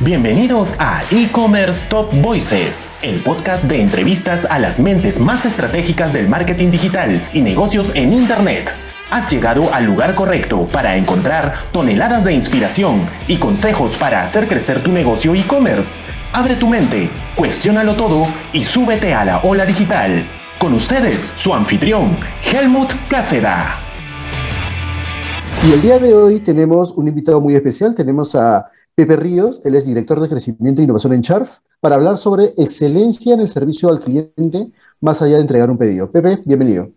Bienvenidos 0.00 0.74
a 0.80 1.02
E-Commerce 1.12 1.88
Top 1.88 2.12
Voices, 2.20 2.92
el 3.02 3.20
podcast 3.20 3.64
de 3.64 3.80
entrevistas 3.80 4.44
a 4.50 4.58
las 4.58 4.80
mentes 4.80 5.20
más 5.20 5.46
estratégicas 5.46 6.12
del 6.12 6.28
marketing 6.28 6.72
digital 6.72 7.24
y 7.32 7.42
negocios 7.42 7.92
en 7.94 8.12
Internet. 8.12 8.72
Has 9.12 9.30
llegado 9.30 9.72
al 9.72 9.84
lugar 9.84 10.16
correcto 10.16 10.68
para 10.72 10.96
encontrar 10.96 11.54
toneladas 11.70 12.24
de 12.24 12.32
inspiración 12.32 13.08
y 13.28 13.36
consejos 13.36 13.96
para 13.96 14.24
hacer 14.24 14.48
crecer 14.48 14.82
tu 14.82 14.90
negocio 14.90 15.32
e-commerce. 15.32 16.00
Abre 16.32 16.56
tu 16.56 16.66
mente, 16.68 17.08
cuestiónalo 17.36 17.94
todo 17.94 18.24
y 18.52 18.64
súbete 18.64 19.14
a 19.14 19.24
la 19.24 19.38
ola 19.44 19.64
digital. 19.64 20.24
Con 20.58 20.74
ustedes, 20.74 21.22
su 21.22 21.54
anfitrión, 21.54 22.16
Helmut 22.42 22.92
Cáceda. 23.08 23.78
Y 25.68 25.72
el 25.72 25.80
día 25.80 26.00
de 26.00 26.12
hoy 26.12 26.40
tenemos 26.40 26.90
un 26.90 27.06
invitado 27.06 27.40
muy 27.40 27.54
especial. 27.54 27.94
Tenemos 27.94 28.34
a 28.34 28.70
Pepe 28.94 29.16
Ríos, 29.16 29.60
él 29.64 29.74
es 29.74 29.84
director 29.84 30.20
de 30.20 30.28
crecimiento 30.28 30.80
e 30.80 30.84
innovación 30.84 31.14
en 31.14 31.22
Charf, 31.22 31.58
para 31.80 31.96
hablar 31.96 32.16
sobre 32.16 32.54
excelencia 32.56 33.34
en 33.34 33.40
el 33.40 33.48
servicio 33.48 33.88
al 33.88 34.00
cliente, 34.00 34.70
más 35.00 35.20
allá 35.20 35.36
de 35.36 35.42
entregar 35.42 35.68
un 35.68 35.76
pedido. 35.76 36.10
Pepe, 36.10 36.40
bienvenido. 36.44 36.90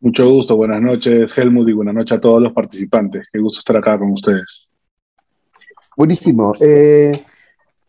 Mucho 0.00 0.28
gusto, 0.28 0.56
buenas 0.56 0.80
noches 0.80 1.36
Helmut 1.36 1.68
y 1.68 1.72
buenas 1.72 1.94
noches 1.94 2.16
a 2.16 2.20
todos 2.20 2.40
los 2.40 2.52
participantes. 2.52 3.26
Qué 3.32 3.40
gusto 3.40 3.58
estar 3.58 3.76
acá 3.76 3.98
con 3.98 4.12
ustedes. 4.12 4.68
Buenísimo. 5.96 6.52
Eh, 6.60 7.24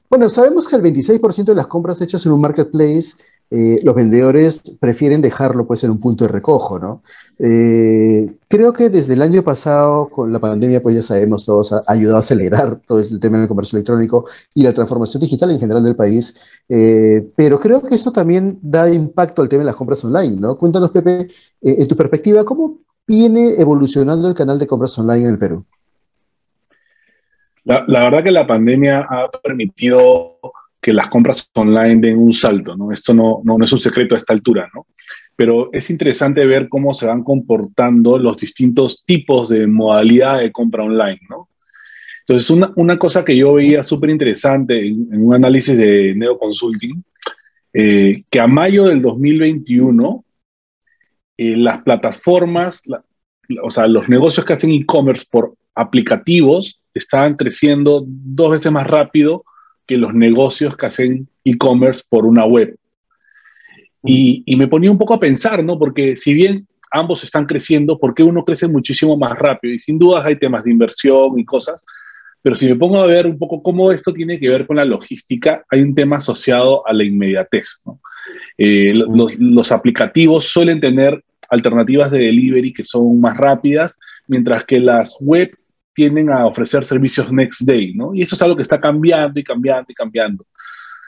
bueno, 0.10 0.28
sabemos 0.30 0.68
que 0.68 0.76
el 0.76 0.82
26% 0.82 1.46
de 1.46 1.56
las 1.56 1.68
compras 1.68 2.02
hechas 2.02 2.26
en 2.26 2.32
un 2.32 2.42
marketplace 2.42 3.16
eh, 3.56 3.82
los 3.84 3.94
vendedores 3.94 4.64
prefieren 4.80 5.22
dejarlo 5.22 5.68
pues 5.68 5.84
en 5.84 5.92
un 5.92 6.00
punto 6.00 6.26
de 6.26 6.32
recojo, 6.32 6.80
¿no? 6.80 7.04
Eh, 7.38 8.34
creo 8.48 8.74
que 8.74 8.90
desde 8.90 9.14
el 9.14 9.22
año 9.22 9.44
pasado, 9.44 10.10
con 10.10 10.34
la 10.34 10.40
pandemia, 10.40 10.82
pues 10.82 10.96
ya 10.96 11.04
sabemos, 11.04 11.46
todos 11.46 11.72
ha 11.72 11.84
ayudado 11.86 12.18
a 12.18 12.22
acelerar 12.22 12.80
todo 12.88 13.02
el 13.02 13.20
tema 13.20 13.38
del 13.38 13.48
comercio 13.48 13.78
electrónico 13.78 14.26
y 14.56 14.64
la 14.64 14.74
transformación 14.74 15.22
digital 15.22 15.52
en 15.52 15.60
general 15.60 15.84
del 15.84 15.96
país, 15.96 16.36
eh, 16.68 17.30
pero 17.36 17.60
creo 17.60 17.84
que 17.84 17.94
esto 17.94 18.12
también 18.12 18.58
da 18.60 18.92
impacto 18.92 19.44
al 19.44 19.50
tema 19.50 19.60
de 19.60 19.68
las 19.68 19.76
compras 19.76 20.04
online, 20.04 20.42
¿no? 20.42 20.58
Cuéntanos, 20.58 20.90
Pepe, 20.90 21.28
en 21.62 21.88
tu 21.88 21.96
perspectiva, 21.96 22.44
¿cómo 22.44 22.80
viene 23.06 23.54
evolucionando 23.62 24.28
el 24.28 24.34
canal 24.34 24.58
de 24.58 24.66
compras 24.66 24.98
online 24.98 25.26
en 25.26 25.30
el 25.30 25.38
Perú? 25.38 25.64
La, 27.66 27.86
la 27.88 28.02
verdad 28.02 28.24
que 28.24 28.32
la 28.32 28.48
pandemia 28.48 29.06
ha 29.08 29.30
permitido 29.44 30.40
que 30.84 30.92
las 30.92 31.08
compras 31.08 31.50
online 31.54 32.02
den 32.02 32.18
un 32.18 32.34
salto, 32.34 32.76
¿no? 32.76 32.92
Esto 32.92 33.14
no, 33.14 33.42
no, 33.46 33.58
es 33.64 33.72
un 33.72 33.80
secreto 33.80 34.16
a 34.16 34.18
esta 34.18 34.34
altura, 34.34 34.70
¿no? 34.76 34.86
Pero 35.34 35.70
es 35.72 35.90
interesante 35.90 36.46
ver 36.46 36.68
cómo 36.68 36.94
se 36.94 37.08
van 37.08 37.24
comportando 37.24 38.18
los 38.18 38.38
distintos 38.38 39.06
tipos 39.06 39.48
de 39.48 39.66
modalidad 39.66 40.40
de 40.40 40.52
compra 40.52 40.84
online, 40.84 41.22
¿no? 41.30 41.48
Entonces, 42.28 42.50
una, 42.50 42.74
una 42.76 43.00
cosa 43.00 43.24
que 43.24 43.36
yo 43.38 43.54
veía 43.54 43.82
súper 43.82 44.10
interesante 44.10 44.86
en, 44.86 45.08
un 45.10 45.34
análisis 45.34 45.78
de 45.78 46.14
Neo 46.16 46.38
Consulting, 46.38 47.02
eh, 47.72 48.24
que 48.30 48.40
a 48.42 48.48
mayo 48.48 48.84
del 48.84 49.02
2021, 49.02 50.26
eh, 51.38 51.56
las 51.56 51.82
plataformas, 51.84 52.82
o 53.62 53.72
sea, 53.72 53.88
los 53.88 54.10
negocios 54.10 54.46
que 54.46 54.54
hacen 54.54 54.72
e-commerce 54.72 55.26
por 55.32 55.56
aplicativos 55.76 56.82
estaban 56.94 57.36
creciendo 57.36 58.04
dos 58.06 58.52
veces 58.52 58.72
más 58.72 58.86
rápido 58.86 59.46
que 59.86 59.98
los 59.98 60.14
negocios 60.14 60.76
que 60.76 60.86
hacen 60.86 61.28
e-commerce 61.44 62.04
por 62.08 62.26
una 62.26 62.46
web. 62.46 62.76
Y, 64.04 64.44
me 64.58 64.68
ponía 64.68 64.92
un 64.92 64.98
poco 64.98 65.14
a 65.14 65.20
pensar, 65.20 65.64
¿no? 65.64 65.80
Porque 65.80 66.18
si 66.18 66.34
bien 66.34 66.68
ambos 66.92 67.24
están 67.24 67.46
creciendo, 67.46 67.98
¿por 67.98 68.14
qué 68.14 68.24
uno 68.24 68.44
crece 68.44 68.68
muchísimo 68.68 69.18
más 69.18 69.38
rápido? 69.38 69.74
Y 69.74 69.80
sin 69.80 69.98
dudas 69.98 70.26
hay 70.26 70.36
temas 70.38 70.64
de 70.64 70.72
inversión 70.72 71.40
y 71.40 71.46
cosas, 71.46 71.84
pero 72.42 72.56
si 72.56 72.68
me 72.68 72.76
pongo 72.76 73.00
a 73.00 73.08
ver 73.08 73.26
un 73.26 73.38
poco 73.38 73.64
cómo 73.64 73.92
esto 73.92 74.12
tiene 74.12 74.40
que 74.40 74.50
ver 74.50 74.68
con 74.68 74.76
la 74.76 74.86
logística, 74.86 75.64
hay 75.70 75.82
un 75.82 75.96
tema 75.96 76.18
asociado 76.18 76.86
a 76.86 76.92
la 76.92 77.06
inmediatez. 77.06 77.82
¿no? 77.86 78.02
Eh, 78.58 78.94
los, 78.94 79.40
los, 79.40 79.72
aplicativos 79.72 80.46
suelen 80.46 80.82
tener 80.82 81.24
alternativas 81.50 82.12
de 82.12 82.20
delivery 82.20 82.74
que 82.74 82.84
son 82.84 83.22
más 83.22 83.38
rápidas, 83.38 83.98
mientras 84.28 84.66
que 84.66 84.80
las 84.80 85.18
web 85.22 85.58
tienden 85.94 86.30
a 86.30 86.46
ofrecer 86.46 86.84
servicios 86.84 87.32
next 87.32 87.62
day, 87.62 87.94
¿no? 87.94 88.14
Y 88.14 88.22
eso 88.22 88.36
es 88.36 88.42
algo 88.42 88.56
que 88.56 88.64
está 88.64 88.80
cambiando 88.80 89.40
y 89.40 89.44
cambiando 89.44 89.86
y 89.90 89.94
cambiando. 89.94 90.46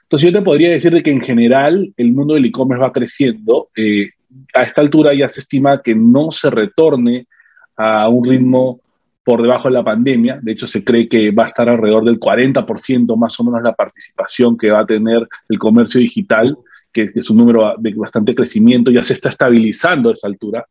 Entonces 0.04 0.32
yo 0.32 0.38
te 0.38 0.44
podría 0.44 0.72
decir 0.72 1.02
que 1.02 1.12
en 1.12 1.22
general 1.22 1.92
el 1.98 2.12
mundo 2.12 2.36
del 2.36 2.46
e-commerce 2.46 2.84
va 2.84 2.92
creciendo. 2.92 3.70
Eh, 3.76 4.12
a 4.54 4.62
esta 4.62 4.82
altura 4.82 5.14
ya 5.14 5.28
se 5.28 5.40
estima 5.40 5.82
que 5.82 5.96
no 5.96 6.32
se 6.32 6.50
retorne 6.50 7.28
a 7.76 8.08
un 8.08 8.24
ritmo 8.24 8.82
por 9.24 9.42
debajo 9.42 9.68
de 9.68 9.74
la 9.74 9.84
pandemia. 9.84 10.40
De 10.42 10.52
hecho, 10.52 10.68
se 10.68 10.84
cree 10.84 11.10
que 11.10 11.32
va 11.32 11.44
a 11.44 11.48
estar 11.48 11.68
alrededor 11.68 12.06
del 12.06 12.20
40% 12.20 13.18
más 13.18 13.40
o 13.40 13.44
menos 13.44 13.64
la 13.64 13.74
participación 13.74 14.56
que 14.56 14.70
va 14.70 14.82
a 14.82 14.86
tener 14.86 15.28
el 15.50 15.58
comercio 15.58 16.00
digital, 16.00 16.56
que, 16.94 17.10
es 17.14 17.30
un 17.32 17.38
número 17.38 17.74
de 17.80 17.94
bastante 17.96 18.36
crecimiento, 18.36 18.92
ya 18.92 19.04
se 19.04 19.14
está 19.14 19.30
estabilizando 19.30 20.10
a 20.10 20.14
esa 20.14 20.28
altura. 20.28 20.66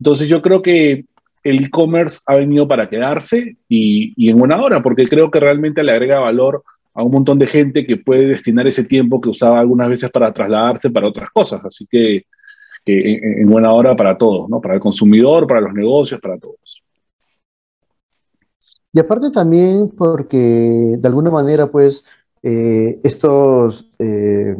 Entonces 0.00 0.28
yo 0.28 0.42
creo 0.42 0.60
que 0.60 1.04
el 1.42 1.64
e-commerce 1.64 2.20
ha 2.26 2.36
venido 2.36 2.66
para 2.66 2.88
quedarse 2.88 3.56
y, 3.68 4.30
en 4.30 4.38
buena 4.38 4.60
hora, 4.60 4.82
porque 4.82 5.06
creo 5.06 5.30
que 5.30 5.40
realmente 5.40 5.82
le 5.82 5.92
agrega 5.92 6.20
valor 6.20 6.62
a 6.94 7.02
un 7.02 7.12
montón 7.12 7.38
de 7.38 7.46
gente 7.46 7.86
que 7.86 7.96
puede 7.96 8.26
destinar 8.26 8.66
ese 8.66 8.84
tiempo 8.84 9.20
que 9.20 9.30
usaba 9.30 9.60
algunas 9.60 9.88
veces 9.88 10.10
para 10.10 10.32
trasladarse 10.32 10.90
para 10.90 11.08
otras 11.08 11.30
cosas. 11.30 11.64
Así 11.64 11.86
que, 11.88 12.24
en, 12.86 13.48
buena 13.48 13.72
hora 13.72 13.94
para 13.94 14.16
todos, 14.16 14.48
¿no? 14.48 14.60
Para 14.60 14.74
el 14.74 14.80
consumidor, 14.80 15.46
para 15.46 15.60
los 15.60 15.74
negocios, 15.74 16.20
para 16.20 16.38
todos. 16.38 16.82
Y 18.92 19.00
aparte 19.00 19.30
también 19.30 19.90
porque 19.90 20.96
de 20.98 21.08
alguna 21.08 21.30
manera, 21.30 21.70
pues, 21.70 22.04
eh, 22.42 22.98
estos 23.02 23.90
eh, 23.98 24.56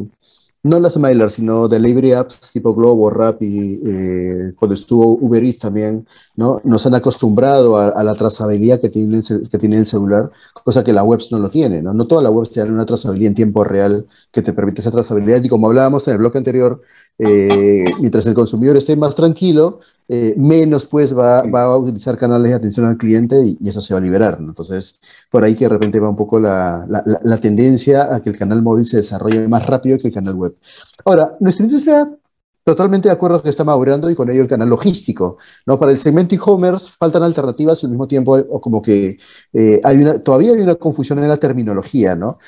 no 0.69 0.79
las 0.79 0.97
mailers, 0.97 1.35
sino 1.35 1.69
delivery 1.69 2.13
apps 2.13 2.53
tipo 2.53 2.75
Globo, 2.75 3.11
Rappi, 3.11 3.81
eh, 3.85 4.53
cuando 4.57 4.75
estuvo 4.75 5.19
Uber 5.21 5.43
Eats 5.43 5.61
también, 5.61 6.07
¿no? 6.37 6.61
Nos 6.65 6.87
han 6.87 6.95
acostumbrado 6.95 7.77
a, 7.77 8.03
la 8.05 8.15
trazabilidad 8.15 8.81
que 8.81 8.89
tiene, 8.89 9.19
el, 9.19 9.49
que 9.49 9.59
tiene 9.59 9.79
el 9.79 9.87
celular, 9.87 10.31
cosa 10.65 10.85
que 10.85 10.93
la 10.93 11.03
web 11.03 11.21
no 11.31 11.39
lo 11.39 11.51
tiene, 11.51 11.83
¿no? 11.83 11.95
No 11.95 12.07
todas 12.07 12.23
las 12.23 12.33
webs 12.33 12.51
tienen 12.51 12.75
una 12.75 12.87
trazabilidad 12.87 13.29
en 13.31 13.35
tiempo 13.35 13.65
real 13.65 14.07
que 14.33 14.43
te 14.43 14.53
permite 14.53 14.81
esa 14.81 14.91
trazabilidad. 14.91 15.43
Y 15.43 15.49
como 15.49 15.67
hablábamos 15.69 16.07
en 16.07 16.13
el 16.15 16.19
bloque 16.19 16.39
anterior, 16.39 16.83
eh, 17.19 17.85
mientras 18.01 18.27
el 18.27 18.35
consumidor 18.35 18.77
esté 18.77 18.97
más 18.97 19.15
tranquilo, 19.15 19.81
eh, 20.07 20.35
menos 20.37 20.87
pues 20.87 21.17
va, 21.17 21.41
a 21.41 21.77
utilizar 21.77 22.17
canales 22.17 22.51
de 22.51 22.57
atención 22.57 22.87
al 22.87 22.97
cliente 22.97 23.45
y, 23.45 23.69
eso 23.69 23.81
se 23.81 23.93
va 23.93 23.99
a 23.99 24.03
liberar. 24.03 24.39
Entonces, 24.41 24.99
por 25.31 25.43
ahí 25.45 25.55
que 25.57 25.65
de 25.65 25.71
repente 25.71 25.99
va 26.01 26.09
un 26.09 26.17
poco 26.17 26.39
la, 26.39 26.87
tendencia 27.43 28.15
a 28.15 28.23
que 28.23 28.31
el 28.31 28.39
canal 28.39 28.63
móvil 28.63 28.87
se 28.87 28.99
desarrolle 28.99 29.47
más 29.49 29.67
rápido 29.67 29.99
que 29.99 30.09
el 30.09 30.15
canal 30.15 30.35
web. 30.35 30.57
Ahora, 31.05 31.37
nuestra 31.41 31.65
industria 31.65 32.09
totalmente 32.65 33.09
de 33.09 33.15
acuerdo 33.15 33.43
que 33.43 33.49
está 33.49 33.65
madurando 33.65 34.11
y 34.11 34.15
con 34.15 34.31
ello 34.31 34.43
el 34.43 34.49
canal 34.49 34.69
logístico. 34.69 35.39
¿no? 35.67 35.79
Para 35.79 35.91
el 35.91 35.99
segmento 35.99 36.35
e-commerce 36.35 36.91
faltan 36.99 37.23
alternativas 37.23 37.83
y 37.83 37.87
al 37.87 37.91
mismo 37.91 38.07
tiempo 38.07 38.37
o 38.37 38.61
como 38.61 38.83
que 38.83 39.17
eh, 39.55 39.81
hay 39.83 39.97
una, 39.97 40.19
todavía 40.19 40.53
hay 40.53 40.61
una 40.61 40.75
confusión 40.75 41.19
en 41.19 41.29
la 41.29 41.39
terminología. 41.39 42.15
¿no? 42.15 42.39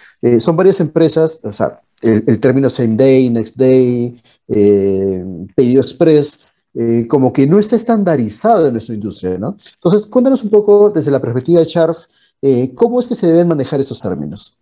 son 0.41 0.57
varias 0.57 0.81
empresas, 0.81 1.41
o 1.43 1.53
sea, 1.53 1.81
el 2.03 2.39
término 2.41 2.71
same 2.71 2.97
day, 2.97 3.31
next 3.31 3.57
day, 3.57 4.21
eh, 4.53 5.25
pedido 5.55 5.81
express, 5.81 6.41
eh, 6.75 7.07
como 7.07 7.33
que 7.33 7.47
no 7.47 7.59
está 7.59 7.77
estandarizado 7.77 8.67
en 8.67 8.73
nuestra 8.73 8.95
industria, 8.95 9.39
¿no? 9.39 9.57
Entonces, 9.75 10.07
cuéntanos 10.09 10.43
un 10.43 10.51
poco 10.51 10.91
desde 10.91 11.13
la 11.13 11.21
perspectiva 11.21 11.61
de 11.61 11.67
Charf, 11.67 11.99
eh, 12.43 12.73
¿cómo 12.75 12.99
es 12.99 13.07
que 13.07 13.15
se 13.15 13.29
deben 13.29 13.49
manejar 13.49 13.81
estos 13.81 14.01
términos? 14.01 14.57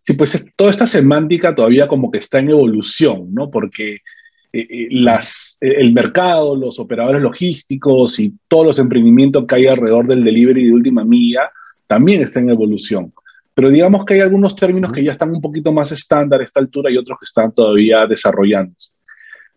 Sí, 0.00 0.14
pues 0.14 0.44
toda 0.56 0.70
esta 0.70 0.86
semántica 0.86 1.54
todavía 1.54 1.86
como 1.86 2.10
que 2.10 2.18
está 2.18 2.40
en 2.40 2.50
evolución, 2.50 3.32
¿no? 3.32 3.48
Porque 3.48 3.98
el 4.52 5.92
mercado, 5.94 6.56
los 6.56 6.78
operadores 6.78 7.22
logísticos 7.22 8.18
y 8.18 8.34
todos 8.48 8.66
los 8.66 8.78
emprendimientos 8.78 9.46
que 9.46 9.54
hay 9.54 9.66
alrededor 9.66 10.06
del 10.08 10.24
delivery 10.24 10.66
de 10.66 10.72
última 10.72 11.04
milla 11.04 11.50
también 11.86 12.20
están 12.20 12.44
en 12.44 12.50
evolución. 12.50 13.12
Pero 13.54 13.70
digamos 13.70 14.04
que 14.04 14.14
hay 14.14 14.20
algunos 14.20 14.56
términos 14.56 14.90
que 14.90 15.04
ya 15.04 15.12
están 15.12 15.30
un 15.30 15.40
poquito 15.40 15.72
más 15.72 15.92
estándar 15.92 16.40
a 16.40 16.44
esta 16.44 16.60
altura 16.60 16.90
y 16.90 16.96
otros 16.96 17.18
que 17.18 17.26
están 17.26 17.52
todavía 17.52 18.06
desarrollándose. 18.06 18.92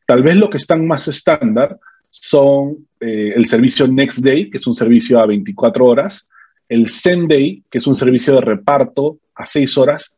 Tal 0.06 0.22
vez 0.22 0.36
lo 0.36 0.50
que 0.50 0.58
están 0.58 0.86
más 0.86 1.08
estándar 1.08 1.80
son 2.10 2.88
eh, 3.00 3.34
el 3.36 3.46
servicio 3.46 3.88
Next 3.88 4.20
Day, 4.20 4.50
que 4.50 4.58
es 4.58 4.68
un 4.68 4.76
servicio 4.76 5.20
a 5.20 5.26
24 5.26 5.86
horas, 5.86 6.28
el 6.70 6.88
Send 6.88 7.30
Day, 7.30 7.64
que 7.70 7.78
es 7.78 7.88
un 7.88 7.96
servicio 7.96 8.36
de 8.36 8.42
reparto 8.42 9.20
a 9.36 9.46
6 9.46 9.78
horas, 9.78 10.14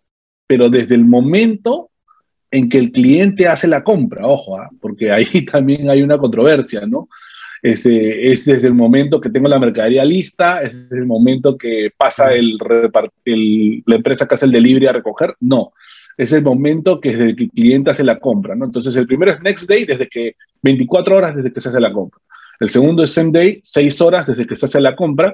pero 0.46 0.70
desde 0.70 0.96
el 0.96 1.06
momento 1.06 1.90
en 2.52 2.70
que 2.70 2.78
el 2.78 2.92
cliente 2.92 3.48
hace 3.48 3.68
la 3.68 3.84
compra, 3.84 4.26
ojo, 4.26 4.60
¿ah? 4.60 4.70
porque 4.80 5.12
ahí 5.12 5.46
también 5.52 5.90
hay 5.90 6.02
una 6.02 6.18
controversia, 6.18 6.86
¿no? 6.88 7.10
Este, 7.68 8.32
es 8.32 8.46
desde 8.46 8.68
el 8.68 8.74
momento 8.74 9.20
que 9.20 9.30
tengo 9.30 9.50
la 9.50 9.60
mercadería 9.60 10.06
lista, 10.06 10.62
es 10.62 10.72
desde 10.72 11.00
el 11.00 11.06
momento 11.06 11.58
que 11.58 11.92
pasa 11.98 12.32
el, 12.32 12.58
la 13.86 13.96
empresa 13.96 14.26
que 14.26 14.36
hace 14.36 14.46
el 14.46 14.54
delivery 14.54 14.88
a 14.88 14.94
recoger, 14.94 15.36
no. 15.42 15.74
Es 16.16 16.32
el 16.32 16.44
momento 16.44 17.02
que 17.02 17.12
desde 17.12 17.36
que 17.36 17.44
el 17.44 17.50
cliente 17.50 17.92
hace 17.92 18.06
la 18.06 18.20
compra, 18.20 18.56
¿no? 18.56 18.64
Entonces, 18.64 18.96
el 18.96 19.06
primero 19.06 19.34
es 19.34 19.42
next 19.42 19.68
day, 19.68 19.84
desde 19.84 20.08
que 20.08 20.38
24 20.62 21.18
horas 21.18 21.36
desde 21.36 21.52
que 21.52 21.60
se 21.60 21.68
hace 21.68 21.82
la 21.82 21.92
compra. 21.92 22.22
El 22.62 22.70
segundo 22.70 23.04
es 23.04 23.12
same 23.12 23.32
day, 23.34 23.60
6 23.62 24.00
horas 24.00 24.26
desde 24.26 24.48
que 24.48 24.56
se 24.56 24.66
hace 24.66 24.80
la 24.80 24.96
compra. 24.96 25.34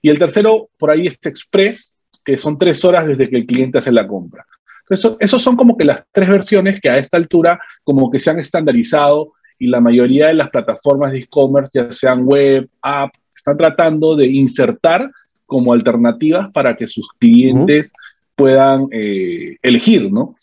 Y 0.00 0.08
el 0.08 0.18
tercero, 0.18 0.70
por 0.78 0.90
ahí 0.90 1.06
es 1.06 1.18
express, 1.22 1.96
que 2.24 2.38
son 2.38 2.58
3 2.58 2.82
horas 2.86 3.06
desde 3.06 3.28
que 3.28 3.36
el 3.36 3.44
cliente 3.44 3.76
hace 3.76 3.92
la 3.92 4.06
compra. 4.06 4.46
Entonces, 4.88 5.18
esos 5.20 5.42
son 5.42 5.54
como 5.54 5.76
que 5.76 5.84
las 5.84 6.02
tres 6.12 6.30
versiones 6.30 6.80
que 6.80 6.88
a 6.88 6.96
esta 6.96 7.18
altura 7.18 7.60
como 7.82 8.10
que 8.10 8.20
se 8.20 8.30
han 8.30 8.38
estandarizado 8.38 9.34
y 9.58 9.68
la 9.68 9.80
mayoría 9.80 10.28
de 10.28 10.34
las 10.34 10.50
plataformas 10.50 11.12
de 11.12 11.20
e-commerce, 11.20 11.70
ya 11.74 11.92
sean 11.92 12.24
web, 12.24 12.68
app, 12.82 13.14
están 13.34 13.56
tratando 13.56 14.16
de 14.16 14.26
insertar 14.26 15.10
como 15.46 15.72
alternativas 15.72 16.50
para 16.52 16.76
que 16.76 16.86
sus 16.86 17.08
clientes 17.18 17.92
puedan 18.34 18.88
eh, 18.90 19.56
elegir, 19.62 20.10
¿no? 20.10 20.34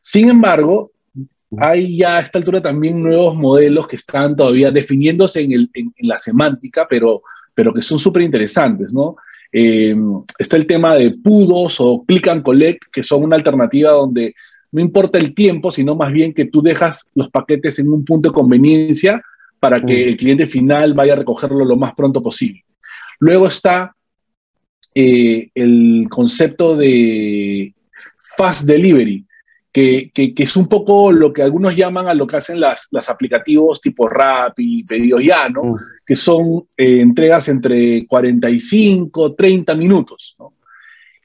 Sin 0.00 0.28
embargo, 0.28 0.90
hay 1.56 1.96
ya 1.96 2.16
a 2.16 2.20
esta 2.20 2.38
altura 2.38 2.60
también 2.60 3.02
nuevos 3.02 3.36
modelos 3.36 3.86
que 3.86 3.96
están 3.96 4.36
todavía 4.36 4.70
definiéndose 4.70 5.42
en, 5.42 5.70
la 6.00 6.18
semántica, 6.18 6.86
pero, 6.88 7.22
pero 7.54 7.72
que 7.72 7.82
son 7.82 7.98
súper 7.98 8.22
interesantes, 8.22 8.92
¿no? 8.92 9.16
Eh, 9.52 9.96
está 10.38 10.56
el 10.56 10.66
tema 10.66 10.94
de 10.94 11.12
pudos 11.12 11.80
o 11.80 12.04
click 12.06 12.28
and 12.28 12.42
collect, 12.42 12.84
que 12.92 13.02
son 13.02 13.24
una 13.24 13.36
alternativa 13.36 13.92
donde 13.92 14.34
no 14.72 14.80
importa 14.80 15.18
el 15.18 15.34
tiempo, 15.34 15.70
sino 15.70 15.94
más 15.94 16.12
bien 16.12 16.34
que 16.34 16.44
tú 16.44 16.62
dejas 16.62 17.06
los 17.14 17.30
paquetes 17.30 17.78
en 17.78 17.90
un 17.90 18.04
punto 18.04 18.28
de 18.28 18.34
conveniencia 18.34 19.22
para 19.60 19.80
que 19.80 19.94
mm. 19.94 20.08
el 20.08 20.16
cliente 20.16 20.46
final 20.46 20.94
vaya 20.94 21.14
a 21.14 21.16
recogerlo 21.16 21.64
lo 21.64 21.76
más 21.76 21.94
pronto 21.94 22.22
posible. 22.22 22.64
Luego 23.20 23.46
está 23.46 23.94
eh, 24.94 25.50
el 25.54 26.06
concepto 26.10 26.76
de 26.76 27.74
fast 28.36 28.64
delivery, 28.64 29.24
que, 29.72 30.10
es 30.14 30.56
un 30.56 30.66
poco 30.66 31.12
lo 31.12 31.32
que 31.32 31.42
algunos 31.42 31.76
llaman 31.76 32.08
a 32.08 32.14
lo 32.14 32.26
que 32.26 32.36
hacen 32.36 32.58
las, 32.58 32.88
aplicativos 33.08 33.80
tipo 33.80 34.08
Rappi, 34.08 34.84
Pedidos 34.84 35.22
Ya, 35.22 35.48
¿no? 35.48 35.62
Mm. 35.62 35.76
Que 36.04 36.16
son 36.16 36.64
eh, 36.76 37.00
entregas 37.00 37.48
entre 37.48 38.06
45, 38.06 39.34
30 39.34 39.74
minutos, 39.76 40.36
¿no? 40.38 40.52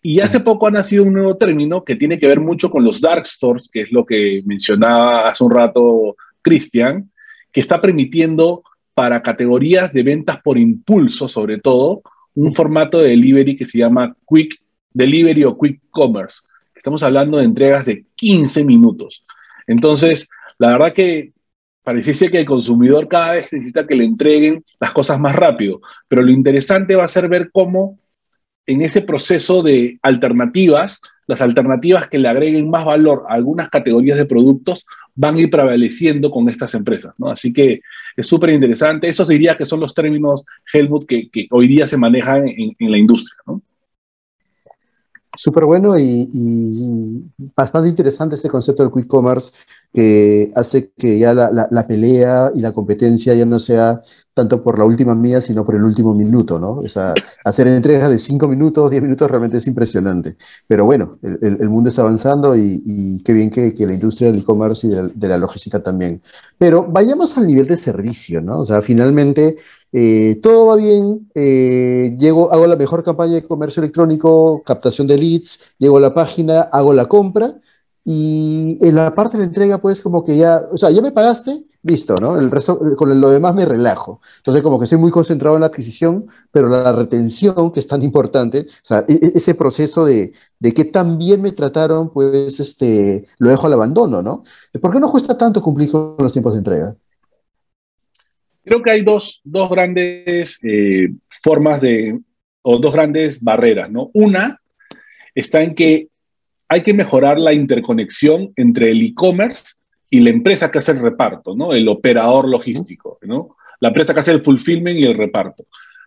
Y 0.05 0.19
hace 0.19 0.41
poco 0.41 0.67
ha 0.67 0.71
nacido 0.71 1.05
un 1.05 1.13
nuevo 1.13 1.38
término 1.38 1.85
que 1.85 1.95
tiene 1.95 2.19
que 2.19 2.27
ver 2.27 2.41
mucho 2.41 2.69
con 2.69 2.83
los 2.83 3.00
dark 3.00 3.25
stores, 3.25 3.69
que 3.71 3.83
es 3.83 3.91
lo 3.94 4.05
que 4.05 4.41
mencionaba 4.45 5.29
hace 5.29 5.45
un 5.45 5.51
rato 5.51 6.17
Cristian, 6.41 7.09
que 7.53 7.61
está 7.61 7.79
permitiendo 7.79 8.63
para 8.94 9.21
categorías 9.21 9.94
de 9.94 10.03
ventas 10.03 10.41
por 10.41 10.57
impulso, 10.57 11.29
sobre 11.29 11.57
todo, 11.59 12.01
un 12.35 12.51
formato 12.51 13.00
de 13.00 13.11
delivery 13.11 13.55
que 13.55 13.63
se 13.63 13.77
llama 13.77 14.13
Quick 14.27 14.61
Delivery 14.91 15.45
o 15.45 15.57
Quick 15.57 15.79
Commerce. 15.89 16.41
Estamos 16.75 17.01
hablando 17.01 17.38
de 17.38 17.45
entregas 17.45 17.85
de 17.85 18.05
15 18.15 18.65
minutos. 18.65 19.23
Entonces, 19.67 20.27
la 20.57 20.73
verdad 20.73 20.91
que 20.91 21.31
pareciese 21.81 22.29
que 22.29 22.39
el 22.39 22.45
consumidor 22.45 23.07
cada 23.07 23.35
vez 23.35 23.53
necesita 23.53 23.88
que 23.88 23.95
le 23.95 24.03
entreguen 24.03 24.63
las 24.81 24.91
cosas 24.91 25.17
más 25.17 25.33
rápido, 25.33 25.79
pero 26.09 26.21
lo 26.21 26.31
interesante 26.31 26.97
va 26.97 27.05
a 27.05 27.07
ser 27.07 27.29
ver 27.29 27.51
cómo 27.53 28.00
en 28.65 28.81
ese 28.81 29.01
proceso 29.01 29.62
de 29.62 30.00
alternativas, 30.01 31.01
las 31.27 31.42
alternativas 31.42 32.07
que 32.07 32.19
le 32.19 32.27
agreguen 32.27 32.69
más 32.69 32.86
valor 32.86 33.25
a 33.30 33.33
algunas 33.33 33.69
categorías 33.69 34.18
de 34.18 34.25
productos 34.25 34.86
van 35.15 35.36
a 35.36 35.42
ir 35.42 35.50
prevaleciendo 35.50 36.31
con 36.31 36.50
estas 36.50 36.74
empresas, 36.74 37.13
¿no? 37.18 37.30
Así 37.30 37.54
que 37.54 37.81
es 38.15 38.27
súper 38.27 38.50
interesante. 38.50 39.07
Esos 39.07 39.27
diría 39.27 39.56
que 39.56 39.65
son 39.65 39.80
los 39.80 39.94
términos, 39.94 40.45
Helmut, 40.71 41.06
que, 41.06 41.30
hoy 41.51 41.68
día 41.68 41.88
se 41.88 41.98
manejan 41.98 42.48
en, 42.48 42.92
la 42.92 42.98
industria, 42.98 43.38
¿no? 43.45 43.62
Súper 45.36 45.65
bueno 45.65 45.98
y, 45.98 47.24
bastante 47.56 47.89
interesante 47.89 48.36
este 48.36 48.50
concepto 48.50 48.83
del 48.83 48.92
quick 48.92 49.07
commerce 49.07 49.51
que 49.92 50.51
hace 50.56 50.92
que 50.95 51.18
ya 51.18 51.33
la, 51.33 51.88
pelea 51.88 52.51
y 52.54 52.60
la 52.60 52.71
competencia 52.71 53.33
ya 53.33 53.45
no 53.45 53.57
sea 53.57 54.01
tanto 54.33 54.63
por 54.63 54.80
la 54.80 54.85
última 54.85 55.13
mía, 55.13 55.41
sino 55.41 55.65
por 55.65 55.75
el 55.75 55.83
último 55.83 56.13
minuto, 56.13 56.59
¿no? 56.59 56.80
O 56.80 56.89
sea, 56.89 57.13
hacer 57.45 57.68
entregas 57.68 58.09
de 58.09 58.18
5 58.18 58.47
minutos, 58.47 58.89
10 58.89 59.03
minutos 59.03 59.30
realmente 59.30 59.57
es 59.57 59.68
impresionante. 59.68 60.38
Pero 60.68 60.85
bueno, 60.85 61.19
el, 61.21 61.69
mundo 61.69 61.89
está 61.89 62.01
avanzando 62.01 62.56
y, 62.56 63.21
qué 63.24 63.33
bien 63.33 63.51
que, 63.51 63.74
la 63.77 63.94
industria 63.94 64.31
del 64.31 64.41
e-commerce 64.41 64.88
y 64.88 64.89
de 64.89 65.27
la, 65.27 65.38
logística 65.38 65.83
también. 65.83 66.21
Pero 66.57 66.85
vayamos 66.89 67.38
al 67.38 67.45
nivel 67.45 67.68
de 67.68 67.77
servicio, 67.77 68.41
¿no? 68.41 68.62
O 68.62 68.65
sea, 68.65 68.81
finalmente 68.81 69.57
eh, 69.91 70.39
todo 70.41 70.68
va 70.68 70.75
bien, 70.77 71.29
eh, 71.36 72.15
llego, 72.18 72.51
hago 72.51 72.65
la 72.65 72.75
mejor 72.75 73.03
campaña 73.03 73.36
de 73.36 73.44
comercio 73.44 73.81
electrónico, 73.81 74.63
captación 74.65 75.06
de 75.07 75.18
leads, 75.18 75.59
llego 75.77 75.97
a 75.97 76.01
la 76.01 76.13
página, 76.13 76.62
hago 76.62 76.94
la 76.94 77.06
compra 77.07 77.56
y 78.03 78.77
en 78.81 78.95
la 78.95 79.13
parte 79.15 79.38
de 79.38 79.44
la 79.44 79.47
entrega, 79.47 79.77
pues 79.77 80.01
como 80.01 80.24
que 80.25 80.38
ya, 80.38 80.62
o 80.71 80.77
sea, 80.77 80.89
ya 80.89 81.01
me 81.01 81.12
pagaste, 81.12 81.63
listo, 81.83 82.15
¿no? 82.15 82.38
El 82.38 82.50
resto, 82.50 82.80
con 82.95 83.19
lo 83.19 83.30
demás 83.30 83.53
me 83.53 83.65
relajo. 83.65 84.21
Entonces 84.38 84.63
como 84.63 84.80
que 84.80 84.85
estoy 84.85 84.97
muy 84.97 85.12
concentrado 85.12 85.56
en 85.56 85.62
la 85.62 85.68
adquisición, 85.68 86.27
pero 86.51 86.69
la 86.69 86.91
retención, 86.94 87.71
que 87.71 87.80
es 87.80 87.88
tan 87.88 88.01
importante, 88.03 88.62
o 88.62 88.85
sea, 88.85 89.06
e, 89.07 89.13
e, 89.13 89.31
ese 89.35 89.53
proceso 89.53 90.06
de, 90.06 90.33
de 90.59 90.74
que 90.74 90.85
tan 90.85 91.18
bien 91.18 91.41
me 91.41 91.51
trataron, 91.51 92.12
pues 92.12 92.59
este, 92.59 93.27
lo 93.38 93.50
dejo 93.50 93.68
al 93.68 93.74
abandono, 93.74 94.21
¿no? 94.21 94.44
¿Por 94.81 94.91
qué 94.91 95.00
no 95.00 95.12
cuesta 95.12 95.38
tanto 95.38 95.62
cumplir 95.62 95.91
con 95.91 96.15
los 96.19 96.31
tiempos 96.31 96.53
de 96.53 96.59
entrega? 96.59 96.95
Creo 98.65 98.81
que 98.81 98.91
hay 98.91 99.01
dos, 99.01 99.41
grandes 99.44 100.59
eh, 100.63 101.09
formas 101.44 101.81
de, 101.81 102.18
o 102.62 102.79
dos 102.79 102.94
grandes 102.94 103.41
barreras, 103.41 103.91
¿no? 103.91 104.09
Una 104.13 104.62
está 105.36 105.62
en 105.62 105.75
que 105.75 106.07
hay 106.69 106.81
que 106.81 106.94
mejorar 106.94 107.39
la 107.39 107.53
interconexión 107.53 108.53
entre 108.56 108.91
el 108.91 109.03
e-commerce 109.03 109.75
y 110.13 110.19
la 110.19 110.30
empresa 110.30 110.69
que 110.69 110.77
hace 110.77 110.92
el 110.92 111.00
reparto, 111.00 111.56
¿no? 111.56 111.74
El 111.74 111.88
operador 111.88 112.48
logístico, 112.48 113.18
¿no? 113.24 113.57
La 113.80 113.88
empresa 113.88 114.13
que 114.13 114.19
hace 114.19 114.30
el 114.30 114.44
fulfillment 114.44 115.00
y 115.00 115.06
el 115.06 115.18
reparto. 115.18 115.65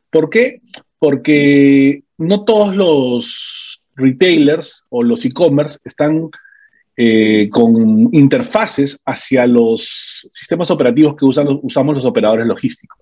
¿Por 0.09 0.31
qué? 0.31 0.61
Porque 0.97 2.05
no 2.17 2.45
todos 2.45 2.77
los 2.77 3.81
retailers 3.97 4.87
o 4.91 5.03
los 5.03 5.25
e-commerce 5.25 5.81
están 5.85 6.31
eh, 6.97 7.49
con 7.51 8.09
interfaces 8.13 9.03
hacia 9.05 9.45
los 9.49 10.25
sistemas 10.31 10.71
operativos 10.71 11.17
que 11.17 11.25
usan, 11.25 11.49
usamos 11.63 11.97
los 11.97 12.05
operadores 12.05 12.47
logísticos. 12.47 13.01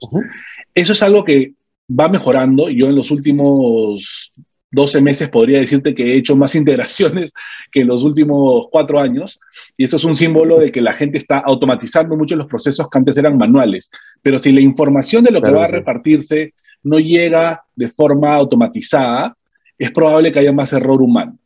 Eso 0.75 0.95
es 0.95 1.03
algo 1.03 1.23
que 1.23 1.53
va 1.87 2.09
mejorando. 2.09 2.71
Yo 2.71 2.87
en 2.87 2.97
los 2.97 3.11
últimos 3.11 4.33
12 4.75 5.01
meses 5.01 5.29
podría 5.29 5.61
decirte 5.61 5.95
que 5.95 6.13
he 6.13 6.17
hecho 6.17 6.37
más 6.37 6.55
integraciones 6.55 7.33
que 7.71 7.81
en 7.81 7.89
los 7.89 8.03
últimos 8.03 8.67
cuatro 8.71 9.01
años. 9.01 9.39
Y 9.77 9.85
eso 9.85 9.97
es 9.97 10.05
un 10.05 10.17
símbolo 10.17 10.59
de 10.59 10.71
que 10.71 10.81
la 10.81 10.93
gente 10.93 11.19
está 11.19 11.39
automatizando 11.39 12.17
mucho 12.17 12.37
los 12.37 12.47
procesos 12.47 12.89
que 12.91 12.99
antes 12.99 13.17
eran 13.17 13.39
manuales. 13.39 13.91
Pero 14.23 14.39
si 14.39 14.53
la 14.53 14.61
información 14.61 15.25
de 15.25 15.31
lo 15.31 15.41
que 15.41 15.51
va 15.51 15.65
a 15.65 15.69
repartirse 15.69 16.55
no 16.83 16.99
llega 16.99 17.65
de 17.75 17.89
forma 17.89 18.35
automatizada, 18.35 19.37
es 19.79 19.91
probable 19.91 20.33
que 20.33 20.39
haya 20.41 20.53
más 20.53 20.73
error 20.73 21.01
humano. 21.03 21.39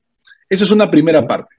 Esa 0.49 0.65
es 0.65 0.71
una 0.71 0.91
primera 0.91 1.27
parte. 1.27 1.55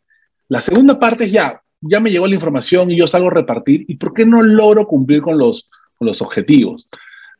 La 0.48 0.62
segunda 0.62 1.00
parte 1.00 1.26
es 1.26 1.32
ya, 1.32 1.62
ya 1.82 2.00
me 2.00 2.12
llegó 2.12 2.28
la 2.28 2.36
información 2.36 2.92
y 2.92 2.98
yo 2.98 3.08
salgo 3.08 3.28
a 3.28 3.34
repartir, 3.34 3.86
¿y 3.88 3.96
por 3.96 4.14
qué 4.14 4.26
no 4.26 4.42
logro 4.44 4.86
cumplir 4.88 5.22
con 5.22 5.38
los, 5.38 5.70
los 6.00 6.22
objetivos? 6.22 6.90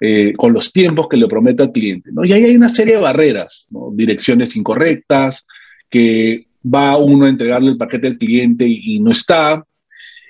Eh, 0.02 0.32
con 0.38 0.54
los 0.54 0.72
tiempos 0.72 1.10
que 1.10 1.18
le 1.18 1.28
prometo 1.28 1.62
al 1.62 1.74
cliente. 1.74 2.10
¿no? 2.14 2.24
Y 2.24 2.32
ahí 2.32 2.46
hay 2.46 2.56
una 2.56 2.70
serie 2.70 2.96
de 2.96 3.02
barreras, 3.02 3.68
direcciones 3.92 4.56
incorrectas, 4.56 5.46
que 5.90 6.48
va 6.64 6.96
uno 6.96 7.26
a 7.26 7.30
entregarle 7.30 7.72
el 7.72 7.78
paquete 7.78 8.08
al 8.08 8.18
cliente 8.18 8.66
y, 8.66 8.98
no 9.02 9.12
está, 9.12 9.66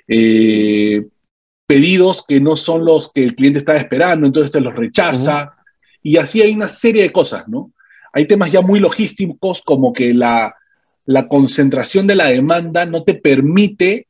eh, 0.08 1.06
pedidos 1.66 2.24
que 2.26 2.40
no 2.40 2.56
son 2.56 2.84
los 2.84 3.12
que 3.12 3.22
el 3.22 3.36
cliente 3.36 3.60
estaba 3.60 3.78
esperando, 3.78 4.26
entonces 4.26 4.50
te 4.50 4.60
los 4.60 4.74
rechaza, 4.74 5.54
y 6.02 6.16
así 6.16 6.42
hay 6.42 6.52
una 6.52 6.66
serie 6.66 7.02
de 7.02 7.12
cosas, 7.12 7.46
¿no? 7.46 7.72
Hay 8.12 8.26
temas 8.26 8.50
ya 8.50 8.62
muy 8.62 8.80
logísticos 8.80 9.62
como 9.62 9.92
que 9.92 10.12
la, 10.12 10.52
la 11.04 11.28
concentración 11.28 12.08
de 12.08 12.16
la 12.16 12.30
demanda 12.30 12.86
no 12.86 13.04
te 13.04 13.14
permite 13.14 14.08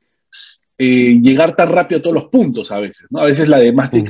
eh, 0.83 1.21
llegar 1.21 1.55
tan 1.55 1.69
rápido 1.69 1.99
a 1.99 2.03
todos 2.03 2.15
los 2.15 2.25
puntos 2.29 2.73
a 2.73 2.79
veces, 2.79 3.07
¿no? 3.11 3.21
A 3.21 3.27
veces 3.27 3.51
la, 3.51 3.59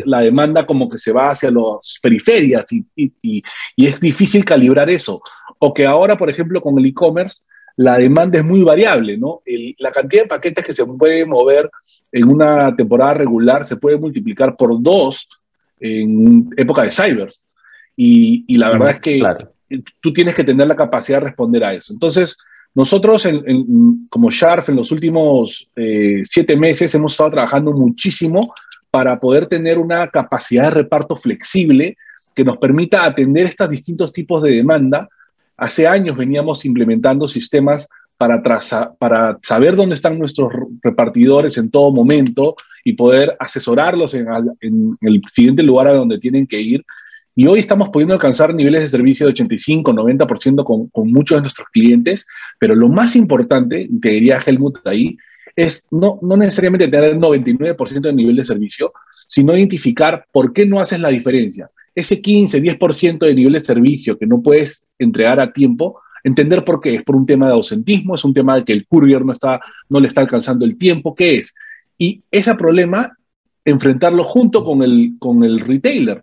la 0.04 0.20
demanda 0.20 0.64
como 0.66 0.88
que 0.88 0.98
se 0.98 1.10
va 1.10 1.30
hacia 1.30 1.50
las 1.50 1.98
periferias 2.00 2.64
y, 2.70 3.42
es 3.76 3.98
difícil 3.98 4.44
calibrar 4.44 4.88
eso. 4.88 5.20
O 5.58 5.74
que 5.74 5.84
ahora, 5.84 6.16
por 6.16 6.30
ejemplo, 6.30 6.60
con 6.60 6.78
el 6.78 6.86
e-commerce, 6.86 7.42
la 7.74 7.98
demanda 7.98 8.38
es 8.38 8.44
muy 8.44 8.62
variable, 8.62 9.18
¿no? 9.18 9.42
la 9.78 9.90
cantidad 9.90 10.22
de 10.22 10.28
paquetes 10.28 10.64
que 10.64 10.72
se 10.72 10.86
puede 10.86 11.26
mover 11.26 11.68
en 12.12 12.28
una 12.28 12.76
temporada 12.76 13.14
regular 13.14 13.64
se 13.64 13.74
puede 13.74 13.98
multiplicar 13.98 14.56
por 14.56 14.80
dos 14.80 15.28
en 15.80 16.50
época 16.56 16.84
de 16.84 16.92
cybers. 16.92 17.48
Y, 17.96 18.56
la 18.56 18.70
verdad 18.70 18.90
es 18.90 19.00
que 19.00 19.20
tú 20.00 20.12
tienes 20.12 20.36
que 20.36 20.44
tener 20.44 20.68
la 20.68 20.76
capacidad 20.76 21.18
de 21.18 21.24
responder 21.24 21.64
a 21.64 21.74
eso. 21.74 21.92
Entonces, 21.92 22.36
Nosotros, 22.74 23.28
como 24.08 24.30
Sharf, 24.30 24.68
en 24.68 24.76
los 24.76 24.92
últimos 24.92 25.68
eh, 25.74 26.22
siete 26.24 26.56
meses 26.56 26.94
hemos 26.94 27.12
estado 27.12 27.32
trabajando 27.32 27.72
muchísimo 27.72 28.52
para 28.90 29.18
poder 29.18 29.46
tener 29.46 29.78
una 29.78 30.06
capacidad 30.08 30.64
de 30.64 30.82
reparto 30.82 31.16
flexible 31.16 31.96
que 32.34 32.44
nos 32.44 32.58
permita 32.58 33.04
atender 33.04 33.46
estos 33.46 33.70
distintos 33.70 34.12
tipos 34.12 34.42
de 34.42 34.52
demanda. 34.52 35.08
Hace 35.56 35.88
años 35.88 36.16
veníamos 36.16 36.64
implementando 36.64 37.26
sistemas 37.26 37.88
para, 38.16 38.40
para 38.98 39.38
saber 39.42 39.74
dónde 39.74 39.96
están 39.96 40.18
nuestros 40.18 40.52
repartidores 40.82 41.58
en 41.58 41.70
todo 41.70 41.90
momento 41.90 42.54
y 42.84 42.92
poder 42.92 43.36
asesorarlos 43.40 44.14
en, 44.14 44.26
en 44.60 44.96
el 45.00 45.22
siguiente 45.30 45.62
lugar 45.62 45.88
a 45.88 45.94
donde 45.94 46.18
tienen 46.18 46.46
que 46.46 46.60
ir 46.60 46.84
y 47.40 47.46
hoy 47.46 47.60
estamos 47.60 47.88
pudiendo 47.88 48.12
alcanzar 48.12 48.54
niveles 48.54 48.82
de 48.82 48.88
servicio 48.88 49.24
de 49.24 49.32
85, 49.32 49.94
90% 49.94 50.62
con, 50.62 50.88
con 50.88 51.10
muchos 51.10 51.38
de 51.38 51.40
nuestros 51.40 51.68
clientes, 51.70 52.26
pero 52.58 52.74
lo 52.74 52.90
más 52.90 53.16
importante, 53.16 53.88
te 54.02 54.10
diría 54.10 54.40
Helmut 54.44 54.86
ahí, 54.86 55.16
es 55.56 55.86
no, 55.90 56.18
no 56.20 56.36
necesariamente 56.36 56.88
tener 56.88 57.12
el 57.12 57.18
99% 57.18 58.00
de 58.02 58.12
nivel 58.12 58.36
de 58.36 58.44
servicio, 58.44 58.92
sino 59.26 59.56
identificar 59.56 60.26
por 60.30 60.52
qué 60.52 60.66
no 60.66 60.80
haces 60.80 61.00
la 61.00 61.08
diferencia. 61.08 61.70
Ese 61.94 62.20
15, 62.20 62.62
10% 62.62 63.20
de 63.20 63.34
nivel 63.34 63.54
de 63.54 63.60
servicio 63.60 64.18
que 64.18 64.26
no 64.26 64.42
puedes 64.42 64.84
entregar 64.98 65.40
a 65.40 65.50
tiempo, 65.50 65.98
entender 66.22 66.62
por 66.62 66.78
qué. 66.78 66.96
Es 66.96 67.04
por 67.04 67.16
un 67.16 67.24
tema 67.24 67.46
de 67.46 67.54
ausentismo, 67.54 68.16
es 68.16 68.24
un 68.26 68.34
tema 68.34 68.56
de 68.56 68.64
que 68.64 68.74
el 68.74 68.86
courier 68.86 69.24
no, 69.24 69.32
está, 69.32 69.60
no 69.88 69.98
le 69.98 70.08
está 70.08 70.20
alcanzando 70.20 70.66
el 70.66 70.76
tiempo, 70.76 71.14
¿qué 71.14 71.36
es? 71.36 71.54
Y 71.96 72.22
ese 72.30 72.54
problema, 72.54 73.16
enfrentarlo 73.64 74.24
junto 74.24 74.62
con 74.62 74.82
el, 74.82 75.14
con 75.18 75.42
el 75.42 75.60
retailer 75.60 76.22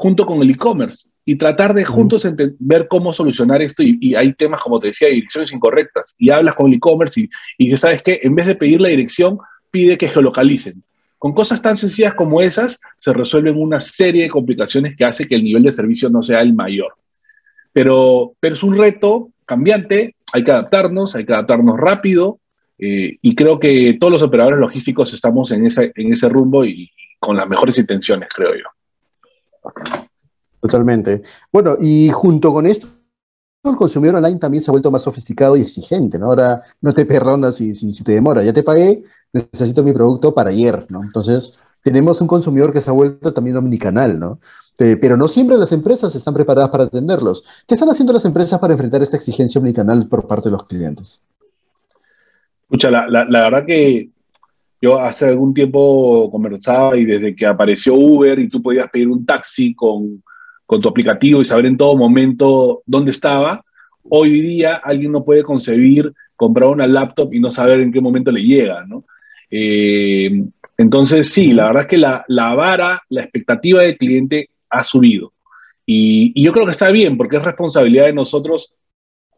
junto 0.00 0.24
con 0.24 0.40
el 0.40 0.50
e-commerce 0.50 1.10
y 1.26 1.36
tratar 1.36 1.74
de 1.74 1.84
juntos 1.84 2.26
ver 2.58 2.88
cómo 2.88 3.12
solucionar 3.12 3.60
esto. 3.60 3.82
Y, 3.82 4.14
hay 4.14 4.32
temas, 4.32 4.62
como 4.62 4.80
te 4.80 4.86
decía, 4.86 5.08
direcciones 5.08 5.52
incorrectas. 5.52 6.14
Y 6.18 6.30
hablas 6.30 6.54
con 6.54 6.68
el 6.68 6.76
e-commerce 6.76 7.20
y, 7.20 7.28
y 7.58 7.76
¿sabes 7.76 8.02
qué? 8.02 8.18
En 8.22 8.34
vez 8.34 8.46
de 8.46 8.54
pedir 8.54 8.80
la 8.80 8.88
dirección, 8.88 9.38
pide 9.70 9.98
que 9.98 10.08
geolocalicen. 10.08 10.82
Con 11.18 11.34
cosas 11.34 11.60
tan 11.60 11.76
sencillas 11.76 12.14
como 12.14 12.40
esas, 12.40 12.80
se 12.98 13.12
resuelven 13.12 13.60
una 13.60 13.78
serie 13.78 14.22
de 14.22 14.30
complicaciones 14.30 14.96
que 14.96 15.04
hace 15.04 15.28
que 15.28 15.34
el 15.34 15.44
nivel 15.44 15.64
de 15.64 15.72
servicio 15.72 16.08
no 16.08 16.22
sea 16.22 16.40
el 16.40 16.54
mayor. 16.54 16.94
Pero, 17.70 18.32
pero 18.40 18.54
es 18.54 18.62
un 18.62 18.78
reto 18.78 19.28
cambiante, 19.44 20.16
hay 20.32 20.44
que 20.44 20.50
adaptarnos, 20.50 21.14
hay 21.14 21.26
que 21.26 21.34
adaptarnos 21.34 21.76
rápido. 21.76 22.40
Eh, 22.78 23.18
y 23.20 23.34
creo 23.34 23.60
que 23.60 23.98
todos 24.00 24.14
los 24.14 24.22
operadores 24.22 24.60
logísticos 24.60 25.12
estamos 25.12 25.52
en 25.52 25.66
ese, 25.66 25.92
en 25.94 26.10
ese 26.10 26.30
rumbo 26.30 26.64
y 26.64 26.90
con 27.18 27.36
las 27.36 27.46
mejores 27.46 27.76
intenciones, 27.76 28.30
creo 28.34 28.54
yo. 28.54 28.64
Totalmente. 30.60 31.22
Bueno, 31.52 31.76
y 31.80 32.10
junto 32.10 32.52
con 32.52 32.66
esto, 32.66 32.86
el 33.64 33.76
consumidor 33.76 34.16
online 34.16 34.38
también 34.38 34.62
se 34.62 34.70
ha 34.70 34.72
vuelto 34.72 34.90
más 34.90 35.02
sofisticado 35.02 35.56
y 35.56 35.62
exigente, 35.62 36.18
¿no? 36.18 36.26
Ahora 36.26 36.62
no 36.80 36.92
te 36.94 37.04
perdonas 37.06 37.56
si, 37.56 38.02
te 38.02 38.12
demora, 38.12 38.42
ya 38.42 38.52
te 38.52 38.62
pagué, 38.62 39.04
necesito 39.32 39.82
mi 39.82 39.92
producto 39.92 40.34
para 40.34 40.50
ayer, 40.50 40.86
¿no? 40.88 41.02
Entonces, 41.02 41.58
tenemos 41.82 42.20
un 42.20 42.26
consumidor 42.26 42.72
que 42.72 42.80
se 42.80 42.90
ha 42.90 42.94
vuelto 42.94 43.32
también 43.32 43.56
omnicanal, 43.56 44.18
¿no? 44.18 44.38
pero 44.98 45.14
no 45.14 45.28
siempre 45.28 45.58
las 45.58 45.72
empresas 45.72 46.14
están 46.14 46.32
preparadas 46.32 46.70
para 46.70 46.84
atenderlos. 46.84 47.44
¿Qué 47.66 47.74
están 47.74 47.90
haciendo 47.90 48.14
las 48.14 48.24
empresas 48.24 48.58
para 48.58 48.72
enfrentar 48.72 49.02
esta 49.02 49.18
exigencia 49.18 49.58
omnicanal 49.58 50.08
por 50.08 50.26
parte 50.26 50.48
de 50.48 50.52
los 50.52 50.64
clientes? 50.64 51.20
Escucha, 52.62 52.90
la 52.90 53.26
verdad 53.26 53.66
que 53.66 54.08
yo 54.80 54.98
hace 54.98 55.26
algún 55.26 55.52
tiempo 55.52 56.30
conversaba 56.30 56.96
y 56.96 57.04
desde 57.04 57.34
que 57.34 57.46
apareció 57.46 57.94
Uber 57.94 58.38
y 58.38 58.48
tú 58.48 58.62
podías 58.62 58.88
pedir 58.90 59.08
un 59.08 59.26
taxi 59.26 59.74
con, 59.74 60.22
con 60.64 60.80
tu 60.80 60.88
aplicativo 60.88 61.40
y 61.40 61.44
saber 61.44 61.66
en 61.66 61.76
todo 61.76 61.96
momento 61.96 62.82
dónde 62.86 63.10
estaba, 63.10 63.64
hoy 64.04 64.40
día 64.40 64.76
alguien 64.76 65.12
no 65.12 65.24
puede 65.24 65.42
concebir 65.42 66.12
comprar 66.36 66.70
una 66.70 66.86
laptop 66.86 67.34
y 67.34 67.40
no 67.40 67.50
saber 67.50 67.80
en 67.80 67.92
qué 67.92 68.00
momento 68.00 68.32
le 68.32 68.42
llega, 68.42 68.84
¿no? 68.86 69.04
Eh, 69.50 70.30
entonces, 70.78 71.28
sí, 71.28 71.52
la 71.52 71.66
verdad 71.66 71.82
es 71.82 71.88
que 71.88 71.98
la, 71.98 72.24
la, 72.28 72.54
vara, 72.54 73.02
la 73.10 73.22
expectativa 73.22 73.82
del 73.82 73.98
cliente 73.98 74.48
ha 74.70 74.82
subido. 74.82 75.34
Y, 75.84 76.40
yo 76.42 76.52
creo 76.52 76.64
que 76.64 76.72
está 76.72 76.90
bien, 76.90 77.18
porque 77.18 77.36
es 77.36 77.44
responsabilidad 77.44 78.06
de 78.06 78.12
nosotros 78.12 78.72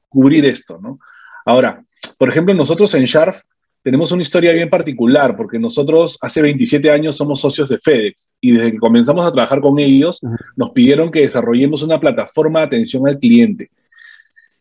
cubrir 0.08 0.44
esto, 0.48 0.78
¿no? 0.80 1.00
Ahora, 1.44 1.82
por 2.18 2.28
ejemplo, 2.28 2.54
nosotros 2.54 2.94
en 2.94 3.06
Sharf 3.06 3.40
tenemos 3.82 4.12
una 4.12 4.22
historia 4.22 4.52
bien 4.52 4.70
particular, 4.70 5.36
porque 5.36 5.58
nosotros 5.58 6.16
hace 6.20 6.40
27 6.40 6.90
años 6.90 7.16
somos 7.16 7.40
socios 7.40 7.68
de 7.68 7.78
FedEx 7.78 8.30
y 8.40 8.52
desde 8.52 8.72
que 8.72 8.78
comenzamos 8.78 9.26
a 9.26 9.32
trabajar 9.32 9.60
con 9.60 9.78
ellos 9.78 10.20
nos 10.56 10.70
pidieron 10.70 11.10
que 11.10 11.22
desarrollemos 11.22 11.82
una 11.82 11.98
plataforma 11.98 12.60
de 12.60 12.66
atención 12.66 13.08
al 13.08 13.18
cliente. 13.18 13.70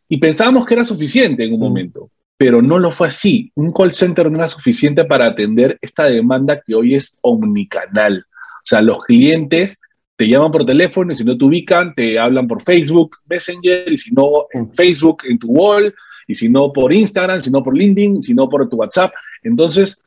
Y 0.09 0.17
pensábamos 0.17 0.65
que 0.65 0.73
era 0.73 0.83
suficiente 0.83 1.45
en 1.45 1.53
un 1.53 1.59
momento, 1.59 2.09
pero 2.35 2.61
no 2.61 2.79
lo 2.79 2.91
fue 2.91 3.09
así. 3.09 3.51
Un 3.55 3.71
call 3.71 3.93
center 3.93 4.31
no 4.31 4.39
era 4.39 4.49
suficiente 4.49 5.05
para 5.05 5.27
atender 5.27 5.77
esta 5.81 6.05
demanda 6.05 6.59
que 6.59 6.73
hoy 6.73 6.95
es 6.95 7.17
omnicanal. 7.21 8.25
O 8.27 8.65
sea, 8.65 8.81
los 8.81 9.03
clientes 9.03 9.79
te 10.15 10.27
llaman 10.27 10.51
por 10.51 10.65
teléfono 10.65 11.11
y 11.11 11.15
si 11.15 11.23
no 11.23 11.37
te 11.37 11.45
ubican, 11.45 11.93
te 11.93 12.19
hablan 12.19 12.47
por 12.47 12.61
Facebook, 12.61 13.17
Messenger, 13.27 13.91
y 13.91 13.97
si 13.97 14.11
no, 14.11 14.47
en 14.51 14.71
Facebook, 14.73 15.23
en 15.27 15.37
tu 15.37 15.47
wall, 15.47 15.93
y 16.27 16.35
si 16.35 16.49
no 16.49 16.71
por 16.71 16.93
Instagram, 16.93 17.41
si 17.41 17.49
no 17.49 17.63
por 17.63 17.77
LinkedIn, 17.77 18.23
si 18.23 18.33
no 18.33 18.49
por 18.49 18.67
tu 18.69 18.77
WhatsApp. 18.77 19.11
Entonces, 19.43 19.97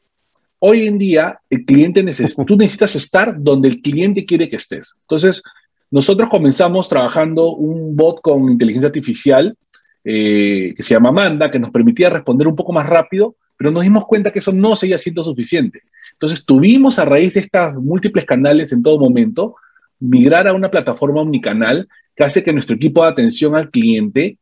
hoy 0.59 0.87
en 0.87 0.99
día, 0.99 1.41
el 1.51 1.65
cliente 1.65 2.05
tú 2.47 2.57
necesitas 2.57 2.97
estar 2.97 3.37
donde 3.39 3.69
el 3.69 3.81
cliente 3.83 4.25
quiere 4.25 4.49
que 4.49 4.57
estés. 4.57 4.95
Entonces, 5.03 5.43
nosotros 5.91 6.29
comenzamos 6.29 6.89
trabajando 6.89 7.55
un 7.55 7.95
bot 7.95 8.21
con 8.21 8.49
inteligencia 8.51 8.89
artificial 8.89 9.57
eh, 10.03 10.75
que 10.77 10.83
se 10.83 10.95
llama 10.95 11.11
Amanda, 11.11 11.51
que 11.51 11.59
nos 11.59 11.71
permitía 11.71 12.11
responder 12.11 12.49
un 12.49 12.57
poco 12.57 12.73
más 12.73 12.87
rápido, 12.87 13.37
pero 13.57 13.71
nos 13.71 13.85
dimos 13.85 14.07
cuenta 14.07 14.31
que 14.31 14.41
eso 14.41 14.53
no 14.53 14.77
seguía 14.77 14.99
siendo 14.99 15.23
suficiente. 15.23 15.83
Entonces, 16.13 16.45
tuvimos 16.45 16.99
a 16.99 17.05
raíz 17.05 17.35
de 17.35 17.41
estos 17.41 17.77
múltiples 17.77 18.25
canales 18.25 18.73
en 18.73 18.83
todo 18.83 18.99
momento, 18.99 19.57
migrar 20.01 20.49
a 20.49 20.53
una 20.53 20.71
plataforma 20.71 21.21
omnicanal 21.21 21.89
que 22.17 22.25
hace 22.25 22.43
que 22.43 22.53
nuestro 22.53 22.77
equipo 22.77 23.03
de 23.03 23.11
atención 23.11 23.55
al 23.55 23.71
cliente 23.71 24.39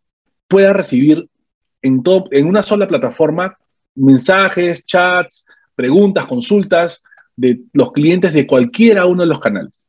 pueda 0.49 0.73
recibir 0.73 1.29
en, 1.83 2.03
en 2.31 2.47
una 2.47 2.63
sola 2.63 2.89
plataforma 2.89 3.57
mensajes, 3.95 4.85
chats, 4.85 5.47
preguntas, 5.75 6.27
consultas 6.27 7.03
de 7.37 7.61
los 7.73 7.93
clientes 7.93 8.33
de 8.33 8.47
cualquiera 8.47 9.07
uno 9.07 9.23
de 9.23 9.29
los 9.29 9.41
canales. 9.41 9.83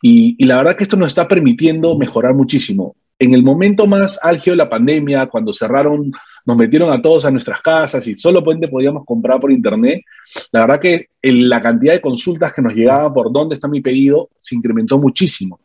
Y, 0.00 0.44
la 0.44 0.56
verdad 0.56 0.76
que 0.76 0.84
esto 0.84 0.96
nos 0.96 1.08
está 1.08 1.28
permitiendo 1.28 1.96
mejorar 1.96 2.34
muchísimo. 2.34 2.96
En 3.18 3.34
el 3.34 3.44
momento 3.44 3.86
más 3.86 4.18
álgido 4.22 4.54
de 4.54 4.64
la 4.64 4.68
pandemia, 4.68 5.26
cuando 5.26 5.52
cerraron, 5.52 6.10
nos 6.44 6.56
metieron 6.56 6.90
a 6.90 7.00
todos 7.00 7.24
a 7.24 7.30
nuestras 7.30 7.60
casas 7.60 8.06
y 8.08 8.16
solo 8.16 8.42
podíamos 8.42 9.04
comprar 9.04 9.38
por 9.38 9.52
internet, 9.52 10.02
la 10.50 10.62
verdad 10.62 10.80
que 10.80 11.06
la 11.22 11.60
cantidad 11.60 11.92
de 11.92 12.00
consultas 12.00 12.52
que 12.52 12.62
nos 12.62 12.74
llegaban 12.74 13.12
por 13.12 13.32
dónde 13.32 13.54
está 13.54 13.68
mi 13.68 13.80
pedido 13.80 14.28
se 14.38 14.56
incrementó 14.56 14.98
muchísimo. 14.98 15.60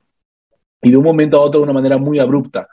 Y 0.84 0.92
de 0.92 0.98
un 0.98 1.04
momento 1.04 1.38
a 1.38 1.42
otro 1.42 1.62
de 1.62 1.64
una 1.64 1.74
manera 1.74 1.98
muy 1.98 2.20
abrupta. 2.20 2.68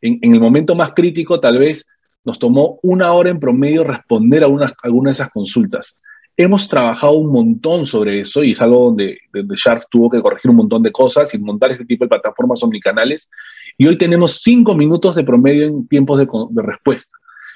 En, 0.00 0.18
en 0.22 0.32
el 0.32 0.40
momento 0.40 0.74
más 0.74 0.92
crítico, 0.94 1.38
tal 1.38 1.58
vez 1.58 1.86
nos 2.24 2.38
tomó 2.38 2.78
una 2.82 3.12
hora 3.12 3.30
en 3.30 3.40
promedio 3.40 3.84
responder 3.84 4.42
a 4.42 4.46
algunas 4.46 5.16
de 5.16 5.22
esas 5.22 5.30
consultas. 5.30 5.96
Hemos 6.36 6.68
trabajado 6.68 7.14
un 7.14 7.32
montón 7.32 7.86
sobre 7.86 8.20
eso 8.20 8.42
y 8.42 8.52
es 8.52 8.62
algo 8.62 8.86
donde, 8.86 9.18
donde 9.32 9.56
tuvo 9.90 10.08
que 10.08 10.22
corregir 10.22 10.50
un 10.50 10.58
montón 10.58 10.82
de 10.82 10.92
cosas 10.92 11.32
y 11.34 11.38
montar 11.38 11.70
este 11.70 11.84
tipo 11.84 12.04
de 12.04 12.08
plataformas 12.08 12.62
omnicanales. 12.62 13.28
Y 13.76 13.86
hoy 13.86 13.96
tenemos 13.96 14.40
cinco 14.42 14.74
minutos 14.74 15.16
de 15.16 15.24
promedio 15.24 15.66
en 15.66 15.86
tiempos 15.86 16.18
de, 16.18 16.26
respuesta, 16.62 17.12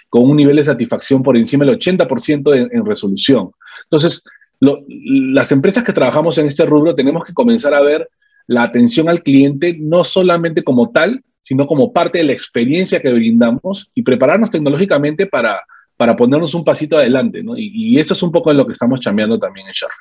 con 0.09 0.29
un 0.29 0.37
nivel 0.37 0.57
de 0.57 0.65
satisfacción 0.65 1.23
por 1.23 1.37
encima 1.37 1.65
del 1.65 1.79
80% 1.79 2.71
en, 2.73 2.85
resolución. 2.85 3.53
Entonces, 3.85 4.23
las 4.61 5.51
empresas 5.53 5.83
que 5.83 5.93
trabajamos 5.93 6.37
en 6.39 6.47
este 6.47 6.67
rubro 6.67 6.95
tenemos 6.95 7.25
que 7.25 7.33
comenzar 7.33 7.75
a 7.75 7.81
ver 7.81 8.09
la 8.47 8.63
atención 8.63 9.09
al 9.09 9.23
cliente 9.23 9.77
no 9.79 10.05
solamente 10.05 10.63
como 10.63 10.91
tal, 10.91 11.23
sino 11.45 11.67
como 11.67 11.93
parte 11.93 12.19
de 12.19 12.25
la 12.25 12.33
experiencia 12.33 13.01
que 13.01 13.13
brindamos 13.13 13.91
y 13.95 14.03
prepararnos 14.03 14.51
tecnológicamente 14.51 15.27
para, 15.27 15.61
para 15.95 16.17
ponernos 16.17 16.55
un 16.55 16.65
pasito 16.65 16.97
adelante, 16.97 17.43
¿no? 17.43 17.53
Y, 17.55 17.99
eso 17.99 18.15
es 18.15 18.23
un 18.23 18.33
poco 18.33 18.51
en 18.51 18.57
lo 18.57 18.67
que 18.67 18.73
estamos 18.73 18.99
chambeando 18.99 19.39
también 19.39 19.67
en 19.67 19.75
Sharp. 19.75 19.93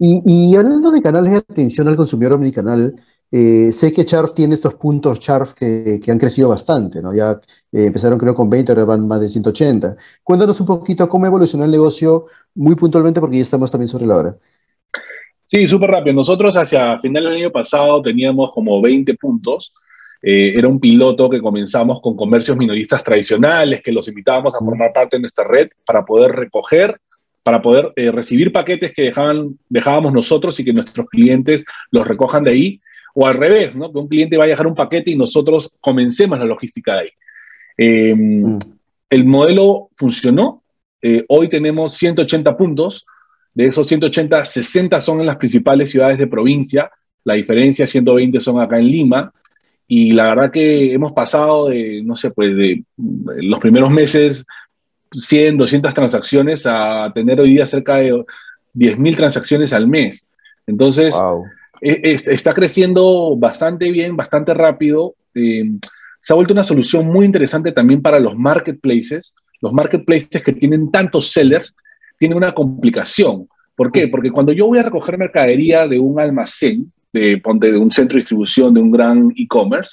Y, 0.00 0.56
hablando 0.56 0.90
de 0.90 1.00
canales 1.00 1.32
de 1.32 1.38
atención 1.38 1.86
al 1.86 1.96
consumidor 1.96 2.32
omnicanal, 2.32 2.96
eh, 3.30 3.70
sé 3.72 3.92
que 3.92 4.04
Charf 4.04 4.34
tiene 4.34 4.54
estos 4.54 4.74
puntos 4.74 5.20
Charf 5.20 5.52
que, 5.52 6.00
que 6.02 6.10
han 6.10 6.18
crecido 6.18 6.48
bastante, 6.48 7.00
¿no? 7.00 7.14
Ya 7.14 7.40
eh, 7.72 7.86
empezaron 7.86 8.18
creo 8.18 8.34
con 8.34 8.50
20, 8.50 8.72
ahora 8.72 8.84
van 8.84 9.06
más 9.06 9.20
de 9.20 9.28
180. 9.28 9.96
Cuéntanos 10.24 10.58
un 10.58 10.66
poquito 10.66 11.08
cómo 11.08 11.26
evolucionó 11.26 11.64
el 11.64 11.70
negocio 11.70 12.26
muy 12.56 12.74
puntualmente 12.74 13.20
porque 13.20 13.36
ya 13.36 13.42
estamos 13.42 13.70
también 13.70 13.88
sobre 13.88 14.06
la 14.06 14.16
hora. 14.16 14.36
Sí, 15.48 15.66
súper 15.66 15.90
rápido. 15.90 16.14
Nosotros 16.14 16.54
hacia 16.58 16.98
final 16.98 17.24
del 17.24 17.36
año 17.36 17.50
pasado 17.50 18.02
teníamos 18.02 18.52
como 18.52 18.82
20 18.82 19.14
puntos. 19.14 19.72
Eh, 20.20 20.52
era 20.54 20.68
un 20.68 20.78
piloto 20.78 21.30
que 21.30 21.40
comenzamos 21.40 22.02
con 22.02 22.14
comercios 22.14 22.58
minoristas 22.58 23.02
tradicionales, 23.02 23.80
que 23.82 23.90
los 23.90 24.06
invitábamos 24.08 24.54
a 24.54 24.58
formar 24.58 24.92
parte 24.92 25.16
de 25.16 25.20
nuestra 25.20 25.44
red 25.44 25.70
para 25.86 26.04
poder 26.04 26.32
recoger, 26.32 27.00
para 27.42 27.62
poder 27.62 27.94
eh, 27.96 28.12
recibir 28.12 28.52
paquetes 28.52 28.92
que 28.92 29.04
dejaban, 29.04 29.58
dejábamos 29.70 30.12
nosotros 30.12 30.60
y 30.60 30.64
que 30.64 30.74
nuestros 30.74 31.06
clientes 31.06 31.64
los 31.92 32.06
recojan 32.06 32.44
de 32.44 32.50
ahí. 32.50 32.80
O 33.14 33.26
al 33.26 33.34
revés, 33.34 33.74
¿no? 33.74 33.90
que 33.90 33.98
un 33.98 34.08
cliente 34.08 34.36
vaya 34.36 34.50
a 34.50 34.54
dejar 34.54 34.66
un 34.66 34.74
paquete 34.74 35.12
y 35.12 35.16
nosotros 35.16 35.72
comencemos 35.80 36.38
la 36.38 36.44
logística 36.44 36.94
de 36.94 37.00
ahí. 37.00 38.14
Mm. 38.14 38.58
El 39.08 39.24
modelo 39.24 39.88
funcionó. 39.96 40.62
Eh, 41.00 41.24
hoy 41.28 41.48
tenemos 41.48 41.94
180 41.94 42.54
puntos. 42.54 43.06
De 43.58 43.64
esos 43.64 43.88
180, 43.88 44.44
60 44.44 45.00
son 45.00 45.18
en 45.18 45.26
las 45.26 45.36
principales 45.36 45.90
ciudades 45.90 46.16
de 46.16 46.28
provincia. 46.28 46.92
La 47.24 47.34
diferencia, 47.34 47.88
120 47.88 48.38
son 48.38 48.60
acá 48.60 48.78
en 48.78 48.86
Lima. 48.86 49.32
Y 49.88 50.12
la 50.12 50.28
verdad 50.28 50.52
que 50.52 50.92
hemos 50.92 51.10
pasado 51.10 51.68
de, 51.68 52.00
no 52.04 52.14
sé, 52.14 52.30
pues 52.30 52.56
de 52.56 52.84
los 52.96 53.58
primeros 53.58 53.90
meses 53.90 54.46
100, 55.10 55.56
200 55.56 55.92
transacciones 55.92 56.66
a 56.66 57.10
tener 57.12 57.40
hoy 57.40 57.50
día 57.54 57.66
cerca 57.66 57.96
de 57.96 58.12
10.000 58.74 59.16
transacciones 59.16 59.72
al 59.72 59.88
mes. 59.88 60.28
Entonces, 60.68 61.12
e, 61.80 62.12
está 62.12 62.52
creciendo 62.52 63.36
bastante 63.36 63.90
bien, 63.90 64.16
bastante 64.16 64.54
rápido. 64.54 65.16
Eh, 65.34 65.64
se 66.20 66.32
ha 66.32 66.36
vuelto 66.36 66.52
una 66.52 66.62
solución 66.62 67.06
muy 67.06 67.26
interesante 67.26 67.72
también 67.72 68.02
para 68.02 68.20
los 68.20 68.36
marketplaces. 68.36 69.34
Los 69.60 69.72
marketplaces 69.72 70.44
que 70.44 70.52
tienen 70.52 70.92
tantos 70.92 71.32
sellers 71.32 71.74
tienen 72.18 72.36
una 72.36 72.52
complicación. 72.52 73.48
¿Por 73.74 73.92
qué? 73.92 74.08
Porque 74.08 74.30
cuando 74.30 74.52
yo 74.52 74.66
voy 74.66 74.78
a 74.78 74.82
recoger 74.82 75.18
mercadería 75.18 75.86
de 75.86 75.98
un 75.98 76.20
almacén, 76.20 76.92
de, 77.12 77.40
de 77.60 77.78
un 77.78 77.90
centro 77.90 78.16
de 78.16 78.20
distribución, 78.20 78.74
de 78.74 78.80
un 78.80 78.90
gran 78.90 79.32
e-commerce, 79.36 79.92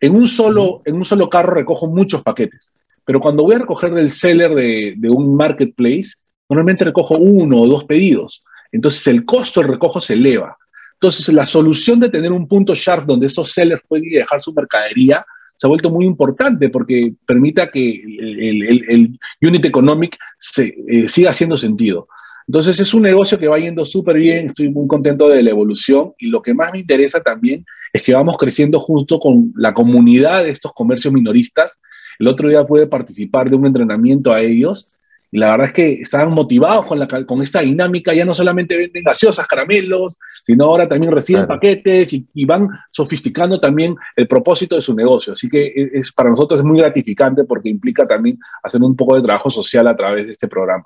en, 0.00 0.14
un 0.14 0.26
solo, 0.26 0.82
en 0.84 0.96
un 0.96 1.04
solo 1.04 1.28
carro 1.28 1.54
recojo 1.54 1.88
muchos 1.88 2.22
paquetes. 2.22 2.72
Pero 3.04 3.20
cuando 3.20 3.42
voy 3.42 3.56
a 3.56 3.60
recoger 3.60 3.92
del 3.92 4.10
seller 4.10 4.54
de, 4.54 4.94
de 4.96 5.10
un 5.10 5.34
marketplace, 5.34 6.12
normalmente 6.48 6.84
recojo 6.84 7.18
uno 7.18 7.62
o 7.62 7.68
dos 7.68 7.84
pedidos. 7.84 8.44
Entonces 8.70 9.06
el 9.08 9.24
costo 9.24 9.60
del 9.60 9.70
recojo 9.70 10.00
se 10.00 10.14
eleva. 10.14 10.56
Entonces 10.94 11.32
la 11.32 11.46
solución 11.46 12.00
de 12.00 12.10
tener 12.10 12.32
un 12.32 12.46
punto 12.46 12.74
sharp 12.74 13.06
donde 13.06 13.26
esos 13.26 13.52
sellers 13.52 13.82
pueden 13.86 14.08
dejar 14.10 14.40
su 14.40 14.52
mercadería 14.52 15.24
se 15.58 15.66
ha 15.66 15.68
vuelto 15.68 15.90
muy 15.90 16.06
importante 16.06 16.70
porque 16.70 17.12
permita 17.26 17.68
que 17.68 17.90
el, 17.90 18.84
el, 18.88 19.18
unit 19.42 19.64
economic 19.64 20.16
se, 20.38 20.74
eh, 20.86 21.08
siga 21.08 21.30
haciendo 21.30 21.56
sentido. 21.56 22.08
Entonces 22.46 22.78
es 22.80 22.94
un 22.94 23.02
negocio 23.02 23.38
que 23.38 23.48
va 23.48 23.58
yendo 23.58 23.84
súper 23.84 24.16
bien, 24.16 24.46
estoy 24.46 24.70
muy 24.70 24.86
contento 24.86 25.28
de 25.28 25.42
la 25.42 25.50
evolución 25.50 26.12
y 26.18 26.28
lo 26.28 26.40
que 26.40 26.54
más 26.54 26.72
me 26.72 26.78
interesa 26.78 27.20
también 27.20 27.66
es 27.92 28.02
que 28.02 28.14
vamos 28.14 28.38
creciendo 28.38 28.78
junto 28.78 29.18
con 29.18 29.52
la 29.56 29.74
comunidad 29.74 30.44
de 30.44 30.50
estos 30.50 30.72
comercios 30.72 31.12
minoristas. 31.12 31.78
El 32.18 32.28
otro 32.28 32.48
día 32.48 32.64
pude 32.64 32.86
participar 32.86 33.50
de 33.50 33.56
un 33.56 33.66
entrenamiento 33.66 34.32
a 34.32 34.40
ellos 34.40 34.86
y 35.30 35.38
la 35.38 35.50
verdad 35.50 35.66
es 35.66 35.72
que 35.72 35.92
estaban 36.00 36.32
motivados 36.32 36.86
con, 36.86 36.98
la, 36.98 37.06
con 37.06 37.42
esta 37.42 37.60
dinámica, 37.60 38.14
ya 38.14 38.24
no 38.24 38.34
solamente 38.34 38.76
venden 38.76 39.04
gaseosas, 39.04 39.46
caramelos, 39.46 40.16
sino 40.44 40.64
ahora 40.64 40.88
también 40.88 41.12
reciben 41.12 41.46
paquetes 41.46 42.12
y, 42.12 42.44
van 42.46 42.68
sofisticando 42.90 43.60
también 43.60 43.94
el 44.16 44.26
propósito 44.26 44.76
de 44.76 44.82
su 44.82 44.94
negocio. 44.94 45.34
Así 45.34 45.48
que 45.48 45.66
e, 45.66 45.90
es, 45.98 46.12
para 46.12 46.30
nosotros 46.30 46.60
es 46.60 46.64
muy 46.64 46.78
gratificante 46.78 47.44
porque 47.44 47.68
implica 47.68 48.06
también 48.06 48.38
hacer 48.62 48.82
un 48.82 48.96
poco 48.96 49.16
de 49.16 49.22
trabajo 49.22 49.50
social 49.50 49.86
a 49.86 49.96
través 49.96 50.26
de 50.26 50.32
este 50.32 50.48
programa. 50.48 50.84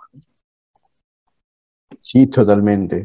Sí, 2.01 2.27
totalmente. 2.27 3.05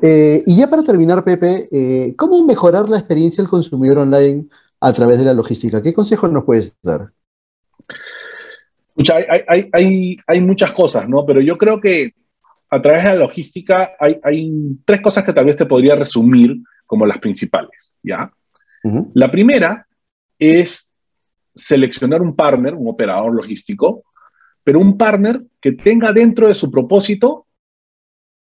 Eh, 0.00 0.42
y 0.46 0.56
ya 0.56 0.70
para 0.70 0.82
terminar, 0.82 1.22
Pepe, 1.22 1.68
eh, 1.70 2.14
¿cómo 2.16 2.42
mejorar 2.46 2.88
la 2.88 2.98
experiencia 2.98 3.42
del 3.42 3.50
consumidor 3.50 3.98
online 3.98 4.46
a 4.80 4.92
través 4.94 5.18
de 5.18 5.26
la 5.26 5.34
logística? 5.34 5.82
¿Qué 5.82 5.92
consejos 5.92 6.32
nos 6.32 6.44
puedes 6.44 6.72
dar? 6.82 7.12
Hay, 9.08 10.40
muchas 10.40 10.72
cosas, 10.72 11.08
¿no? 11.08 11.24
Pero 11.24 11.40
yo 11.40 11.56
creo 11.56 11.80
que 11.80 12.14
a 12.70 12.80
través 12.80 13.04
de 13.04 13.10
la 13.10 13.20
logística 13.20 13.92
hay, 13.98 14.50
tres 14.84 15.00
cosas 15.00 15.24
que 15.24 15.32
tal 15.32 15.46
vez 15.46 15.56
te 15.56 15.66
podría 15.66 15.96
resumir 15.96 16.56
como 16.86 17.06
las 17.06 17.18
principales, 17.18 17.92
¿ya? 18.02 18.32
La 19.14 19.30
primera 19.30 19.86
es 20.38 20.90
seleccionar 21.54 22.22
un 22.22 22.34
partner, 22.34 22.74
un 22.74 22.88
operador 22.88 23.34
logístico, 23.34 24.04
pero 24.64 24.80
un 24.80 24.96
partner 24.96 25.42
que 25.60 25.72
tenga 25.72 26.12
dentro 26.12 26.48
de 26.48 26.54
su 26.54 26.70
propósito 26.70 27.46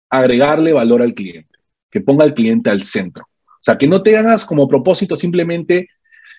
agregarle 0.08 0.72
valor 0.72 1.02
al 1.02 1.14
cliente, 1.14 1.58
que 1.90 2.00
ponga 2.00 2.24
al 2.24 2.34
cliente 2.34 2.70
al 2.70 2.82
centro. 2.82 3.24
O 3.24 3.62
sea, 3.62 3.76
que 3.76 3.86
no 3.86 4.02
te 4.02 4.16
hagas 4.16 4.44
como 4.44 4.68
propósito 4.68 5.16
simplemente 5.16 5.88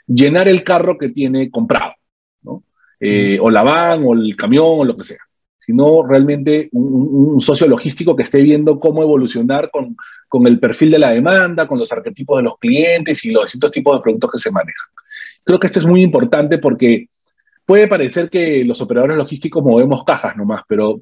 llenar 0.08 0.48
el 0.48 0.64
carro 0.64 0.98
que 0.98 1.10
tiene 1.10 1.50
comprado. 1.50 1.94
Eh, 3.04 3.40
o 3.42 3.50
la 3.50 3.64
van, 3.64 4.04
o 4.06 4.14
el 4.14 4.36
camión, 4.36 4.64
o 4.68 4.86
lo 4.86 4.96
que 4.96 5.04
sea, 5.04 5.18
sino 5.60 6.06
realmente 6.06 6.70
un, 6.72 7.42
socio 7.42 7.68
logístico 7.68 8.16
que 8.16 8.22
esté 8.22 8.44
viendo 8.44 8.80
cómo 8.80 9.02
evolucionar 9.02 9.72
con, 9.72 9.98
con, 10.28 10.46
el 10.46 10.60
perfil 10.60 10.92
de 10.92 11.00
la 11.00 11.10
demanda, 11.10 11.68
con 11.68 11.80
los 11.80 11.92
arquetipos 11.92 12.38
de 12.38 12.44
los 12.44 12.60
clientes 12.60 13.26
y 13.26 13.32
los 13.32 13.46
distintos 13.46 13.72
tipos 13.72 13.98
de 13.98 14.04
productos 14.04 14.34
que 14.34 14.38
se 14.38 14.52
manejan. 14.52 14.90
Creo 15.44 15.60
que 15.60 15.66
esto 15.66 15.80
es 15.80 15.88
muy 15.88 16.04
importante 16.04 16.60
porque 16.60 17.08
puede 17.66 17.88
parecer 17.88 18.30
que 18.30 18.64
los 18.64 18.80
operadores 18.82 19.18
logísticos 19.18 19.64
movemos 19.64 20.04
cajas 20.04 20.38
nomás, 20.38 20.62
pero 20.68 21.02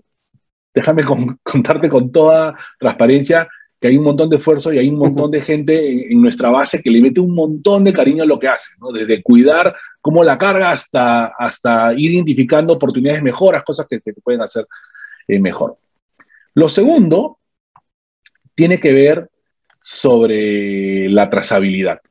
déjame 0.74 1.04
contarte 1.44 1.90
con 1.90 2.14
toda 2.14 2.56
transparencia 2.80 3.50
que 3.80 3.88
hay 3.88 3.98
un 3.98 4.04
montón 4.04 4.30
de 4.30 4.36
esfuerzo 4.36 4.74
y 4.74 4.78
hay 4.78 4.90
un 4.90 4.98
montón 4.98 5.32
de 5.32 5.42
gente 5.42 6.12
en, 6.12 6.22
nuestra 6.22 6.50
base 6.50 6.82
que 6.82 6.90
le 6.90 7.02
mete 7.02 7.22
un 7.22 7.34
montón 7.34 7.84
de 7.84 7.94
cariño 7.94 8.24
a 8.24 8.26
lo 8.26 8.38
que 8.38 8.50
hace, 8.50 8.74
¿no? 8.80 8.92
desde 8.92 9.24
cuidar 9.24 9.76
cómo 10.02 10.24
la 10.24 10.38
carga 10.38 10.72
hasta, 10.72 11.28
hasta 11.28 11.94
ir 11.94 12.12
identificando 12.12 12.74
oportunidades 12.74 13.22
de 13.22 13.26
mejoras, 13.26 13.64
cosas 13.64 13.88
que 13.88 14.00
se 14.00 14.14
pueden 14.14 14.42
hacer 14.42 14.68
eh, 15.28 15.40
mejor. 15.40 15.78
Lo 16.56 16.68
segundo 16.68 17.40
tiene 18.54 18.80
que 18.80 18.94
ver 18.94 19.30
sobre 19.82 21.10
la 21.10 21.30
trazabilidad. 21.30 22.02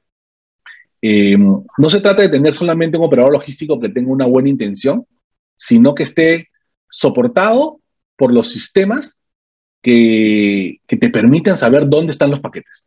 Eh, 1.02 1.36
no 1.36 1.90
se 1.90 2.00
trata 2.00 2.22
de 2.22 2.30
tener 2.30 2.54
solamente 2.54 2.96
un 2.96 3.04
operador 3.04 3.32
logístico 3.32 3.78
que 3.78 3.90
tenga 3.90 4.10
una 4.10 4.26
buena 4.26 4.48
intención, 4.48 5.06
sino 5.54 5.94
que 5.94 6.04
esté 6.04 6.48
soportado 6.90 7.80
por 8.16 8.32
los 8.32 8.50
sistemas 8.50 9.17
que, 9.82 10.80
te 10.86 11.10
permiten 11.10 11.56
saber 11.56 11.88
dónde 11.88 12.12
están 12.12 12.30
los 12.30 12.40
paquetes. 12.40 12.84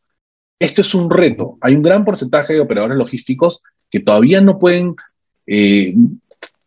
Esto 0.60 0.82
es 0.82 0.93
un 0.93 1.10
reto. 1.10 1.58
Hay 1.62 1.75
un 1.75 1.82
gran 1.82 2.06
porcentaje 2.06 2.54
de 2.54 2.60
operadores 2.60 2.97
logísticos 2.97 3.62
que 3.89 3.99
todavía 3.99 4.41
no 4.41 4.60
pueden 4.60 4.95
eh, 5.47 5.95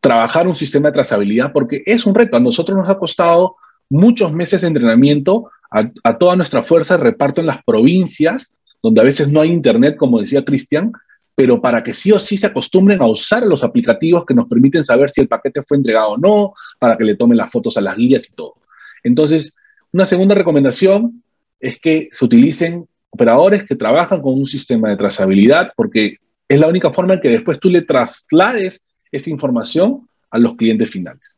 trabajar 0.01 0.49
un 0.49 0.57
sistema 0.57 0.89
de 0.89 0.95
trazabilidad 0.95 1.53
porque 1.53 1.83
es 1.87 2.05
un 2.07 2.15
reto. 2.15 2.37
A 2.37 2.41
nosotros 2.41 2.77
nos 2.77 2.89
ha 2.89 2.99
costado 2.99 3.57
muchos 3.89 4.33
meses 4.33 4.63
de 4.63 4.69
entrenamiento 4.69 5.51
a, 5.71 6.19
toda 6.19 6.37
nuestra 6.37 6.63
fuerza 6.63 6.97
reparto 6.97 7.41
en 7.41 7.49
las 7.49 7.63
provincias, 7.65 8.55
donde 8.83 9.01
a 9.01 9.05
veces 9.05 9.29
no 9.29 9.41
hay 9.41 9.51
internet, 9.51 9.97
como 9.97 10.21
decía 10.21 10.45
Cristian, 10.45 10.93
pero 11.35 11.61
para 11.61 11.83
que 11.83 11.95
sí 11.95 12.13
o 12.13 12.21
sí 12.21 12.37
se 12.37 12.47
acostumbren 12.47 13.03
a 13.03 13.07
usar 13.07 13.43
los 13.45 13.65
aplicativos 13.65 14.25
que 14.25 14.35
nos 14.35 14.47
permiten 14.47 14.85
saber 14.85 15.11
si 15.11 15.21
el 15.21 15.29
paquete 15.29 15.63
fue 15.63 15.77
entregado 15.77 16.11
o 16.11 16.17
no, 16.17 16.53
para 16.79 16.97
que 16.97 17.05
le 17.05 17.17
tomen 17.17 17.39
las 17.39 17.51
fotos 17.51 17.77
a 17.77 17.81
las 17.81 17.97
guías 17.97 18.29
y 18.29 18.35
todo. 18.35 18.55
Entonces, 19.03 19.57
una 19.95 20.07
segunda 20.07 20.35
recomendación 20.35 21.23
es 21.61 21.79
que 21.79 22.09
se 22.11 22.25
utilicen 22.25 22.89
operadores 23.11 23.63
que 23.63 23.77
trabajan 23.77 24.21
con 24.21 24.35
un 24.35 24.47
sistema 24.47 24.91
de 24.91 24.97
trazabilidad, 24.97 25.71
porque 25.77 26.17
es 26.49 26.59
la 26.59 26.67
única 26.67 26.93
forma 26.93 27.15
en 27.15 27.21
que 27.21 27.29
después 27.29 27.61
tú 27.61 27.71
le 27.71 27.83
traslades 27.83 28.83
esa 29.13 29.31
información 29.31 30.09
a 30.33 30.39
los 30.39 30.57
clientes 30.57 30.91
finales. 30.91 31.37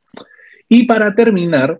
Y 0.70 0.86
para 0.86 1.14
terminar, 1.14 1.78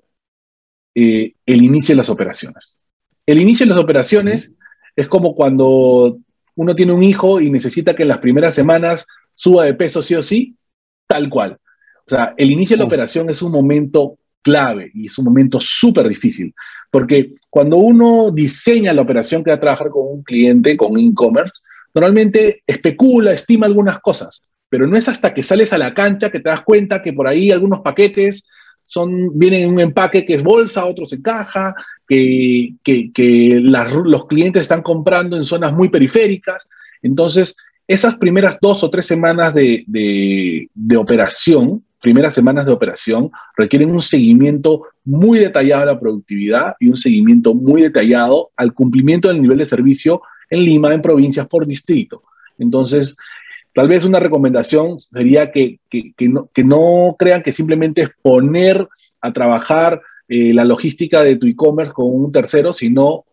eh, 0.94 1.32
el 1.46 1.64
inicio 1.64 1.94
de 1.94 1.96
las 1.96 2.10
operaciones. 2.10 2.78
El 3.24 3.40
inicio 3.40 3.64
de 3.64 3.70
las 3.70 3.82
operaciones 3.82 4.54
es 4.94 5.08
como 5.08 5.34
cuando 5.34 6.18
uno 6.56 6.74
tiene 6.74 6.92
un 6.92 7.02
hijo 7.02 7.40
y 7.40 7.48
necesita 7.48 7.96
que 7.96 8.02
en 8.02 8.08
las 8.08 8.18
primeras 8.18 8.54
semanas 8.54 9.06
suba 9.32 9.64
de 9.64 9.72
peso 9.72 10.02
sí 10.02 10.14
o 10.14 10.22
sí, 10.22 10.56
tal 11.06 11.30
cual. 11.30 11.58
O 12.06 12.10
sea, 12.10 12.34
el 12.36 12.50
inicio 12.50 12.76
de 12.76 12.80
la 12.80 12.86
operación 12.86 13.30
es 13.30 13.40
un 13.40 13.52
momento 13.52 14.18
clave 14.46 14.92
y 14.94 15.06
es 15.06 15.18
un 15.18 15.24
momento 15.24 15.58
súper 15.60 16.08
difícil, 16.08 16.54
porque 16.88 17.32
cuando 17.50 17.78
uno 17.78 18.30
diseña 18.30 18.92
la 18.92 19.02
operación 19.02 19.42
que 19.42 19.50
va 19.50 19.56
a 19.56 19.60
trabajar 19.60 19.90
con 19.90 20.06
un 20.06 20.22
cliente, 20.22 20.76
con 20.76 20.96
e-commerce, 20.96 21.54
normalmente 21.92 22.62
especula, 22.64 23.32
estima 23.32 23.66
algunas 23.66 23.98
cosas, 23.98 24.40
pero 24.68 24.86
no 24.86 24.96
es 24.96 25.08
hasta 25.08 25.34
que 25.34 25.42
sales 25.42 25.72
a 25.72 25.78
la 25.78 25.94
cancha 25.94 26.30
que 26.30 26.38
te 26.38 26.48
das 26.48 26.62
cuenta 26.62 27.02
que 27.02 27.12
por 27.12 27.26
ahí 27.26 27.50
algunos 27.50 27.80
paquetes 27.80 28.44
son, 28.84 29.36
vienen 29.36 29.64
en 29.64 29.72
un 29.72 29.80
empaque 29.80 30.24
que 30.24 30.34
es 30.34 30.44
bolsa, 30.44 30.84
otros 30.84 31.12
en 31.12 31.22
caja, 31.22 31.74
que, 32.06 32.74
que, 32.84 33.58
los 33.60 34.26
clientes 34.26 34.62
están 34.62 34.82
comprando 34.82 35.36
en 35.36 35.42
zonas 35.42 35.72
muy 35.72 35.88
periféricas. 35.88 36.68
Entonces, 37.02 37.56
esas 37.88 38.16
primeras 38.16 38.58
dos 38.60 38.84
o 38.84 38.90
tres 38.90 39.06
semanas 39.06 39.54
de, 39.54 39.82
de, 39.88 40.70
de 40.72 40.96
operación 40.96 41.82
primeras 42.00 42.34
semanas 42.34 42.66
de 42.66 42.72
operación 42.72 43.30
requieren 43.56 43.90
un 43.90 44.02
seguimiento 44.02 44.82
muy 45.04 45.38
detallado 45.38 45.82
a 45.82 45.86
la 45.86 46.00
productividad 46.00 46.74
y 46.80 46.88
un 46.88 46.96
seguimiento 46.96 47.54
muy 47.54 47.82
detallado 47.82 48.50
al 48.56 48.74
cumplimiento 48.74 49.28
del 49.28 49.42
nivel 49.42 49.58
de 49.58 49.64
servicio 49.64 50.22
en 50.50 50.64
Lima, 50.64 50.94
en 50.94 51.02
provincias 51.02 51.46
por 51.46 51.66
distrito. 51.66 52.22
Entonces, 52.58 53.16
tal 53.72 53.88
vez 53.88 54.04
una 54.04 54.20
recomendación 54.20 55.00
sería 55.00 55.50
que, 55.50 55.78
no, 56.64 57.16
crean 57.18 57.42
que 57.42 57.52
simplemente 57.52 58.02
es 58.02 58.10
poner 58.22 58.86
a 59.20 59.32
trabajar 59.32 60.00
eh, 60.28 60.52
la 60.54 60.64
logística 60.64 61.22
de 61.22 61.36
tu 61.36 61.46
e-commerce 61.46 61.92
con 61.92 62.06
un 62.06 62.32
tercero, 62.32 62.72
sino 62.72 63.24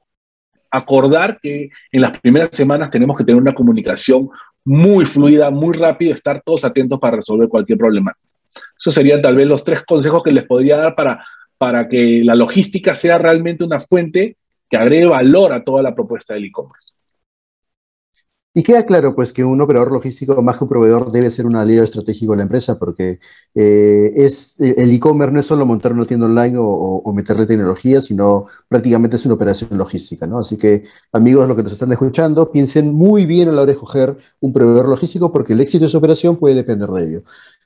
acordar 0.72 1.40
que 1.42 1.70
en 1.92 2.02
las 2.02 2.20
primeras 2.20 2.50
semanas 2.52 2.90
tenemos 2.90 3.16
que 3.18 3.24
tener 3.24 3.40
una 3.40 3.54
comunicación 3.54 4.30
muy 4.66 5.06
fluida, 5.06 5.52
muy 5.52 5.74
rápida, 5.74 6.16
estar 6.16 6.42
todos 6.44 6.64
atentos 6.64 7.00
para 7.00 7.18
resolver 7.18 7.48
cualquier 7.48 7.78
problema. 7.78 8.16
Esos 8.78 8.94
serían 8.94 9.22
tal 9.22 9.36
vez 9.36 9.48
los 9.48 9.64
tres 9.64 9.84
consejos 9.84 10.24
que 10.24 10.32
les 10.32 10.44
podría 10.46 10.78
dar 10.78 10.96
para, 10.96 11.26
para 11.58 11.88
que 11.88 12.22
la 12.24 12.36
logística 12.36 12.96
sea 12.96 13.18
realmente 13.18 13.64
una 13.64 13.82
fuente 13.82 14.38
que 14.70 14.78
agregue 14.78 15.06
valor 15.06 15.54
a 15.54 15.64
toda 15.64 15.84
la 15.84 15.94
propuesta 15.94 16.34
del 16.34 16.46
e-commerce. 16.46 16.94
Y 18.56 18.62
queda 18.62 18.86
claro, 18.86 19.16
pues, 19.16 19.34
que 19.34 19.44
un 19.44 19.60
operador 19.62 19.92
logístico 19.92 20.40
más 20.44 20.58
que 20.58 20.64
un 20.66 20.70
proveedor 20.70 21.12
debe 21.12 21.32
ser 21.32 21.48
un 21.48 21.56
aliado 21.56 21.84
estratégico 21.84 22.34
de 22.34 22.38
la 22.38 22.44
empresa, 22.44 22.78
porque 22.78 23.20
eh, 23.56 24.12
es, 24.16 24.56
eh, 24.60 24.76
el 24.78 24.92
e-commerce 24.92 25.34
no 25.34 25.40
es 25.40 25.46
solo 25.48 25.66
montar 25.66 25.92
una 25.92 26.06
tienda 26.06 26.28
online 26.28 26.56
o, 26.60 27.14
meterle 27.14 27.48
tecnología, 27.48 28.00
sino 28.00 28.46
prácticamente 28.68 29.16
es 29.16 29.26
una 29.26 29.34
operación 29.34 29.76
logística, 29.76 30.28
¿no? 30.28 30.38
Así 30.38 30.56
que, 30.58 30.84
amigos, 31.12 31.48
los 31.48 31.58
que 31.58 31.64
nos 31.64 31.74
están 31.74 31.92
escuchando, 31.94 32.52
piensen 32.52 32.94
muy 32.94 33.26
bien 33.26 33.50
a 33.50 33.52
la 33.54 33.64
hora 33.64 33.68
de 33.68 33.72
escoger 33.74 34.18
un 34.40 34.54
proveedor 34.54 34.88
logístico, 34.88 35.32
porque 35.32 35.54
el 35.54 35.62
éxito 35.62 35.86
de 35.86 35.90
su 35.90 35.98
operación 35.98 36.38
puede 36.38 36.54
depender 36.54 36.90
de 36.90 37.04
ello. 37.08 37.24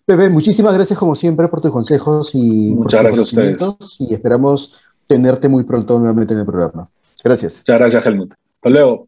Pepe, 0.08 0.30
muchísimas 0.30 0.74
gracias, 0.74 0.98
como 0.98 1.15
siempre, 1.15 1.50
por 1.50 1.60
tus 1.60 1.70
consejos 1.70 2.32
y 2.34 2.74
Muchas 2.78 3.02
por 3.02 3.12
tus 3.12 3.34
gracias 3.34 3.63
a 3.63 3.72
ustedes. 3.72 3.98
Y 4.00 4.13
esperamos 4.13 4.74
tenerte 5.06 5.50
muy 5.50 5.65
pronto 5.65 6.00
nuevamente 6.00 6.34
en 6.34 6.39
el 6.39 6.46
programa. 6.46 6.88
Gracias. 7.22 7.65
Muchas 7.67 7.80
gracias, 7.80 8.06
Helmut. 8.06 8.32
Hasta 8.32 8.70
luego. 8.70 9.06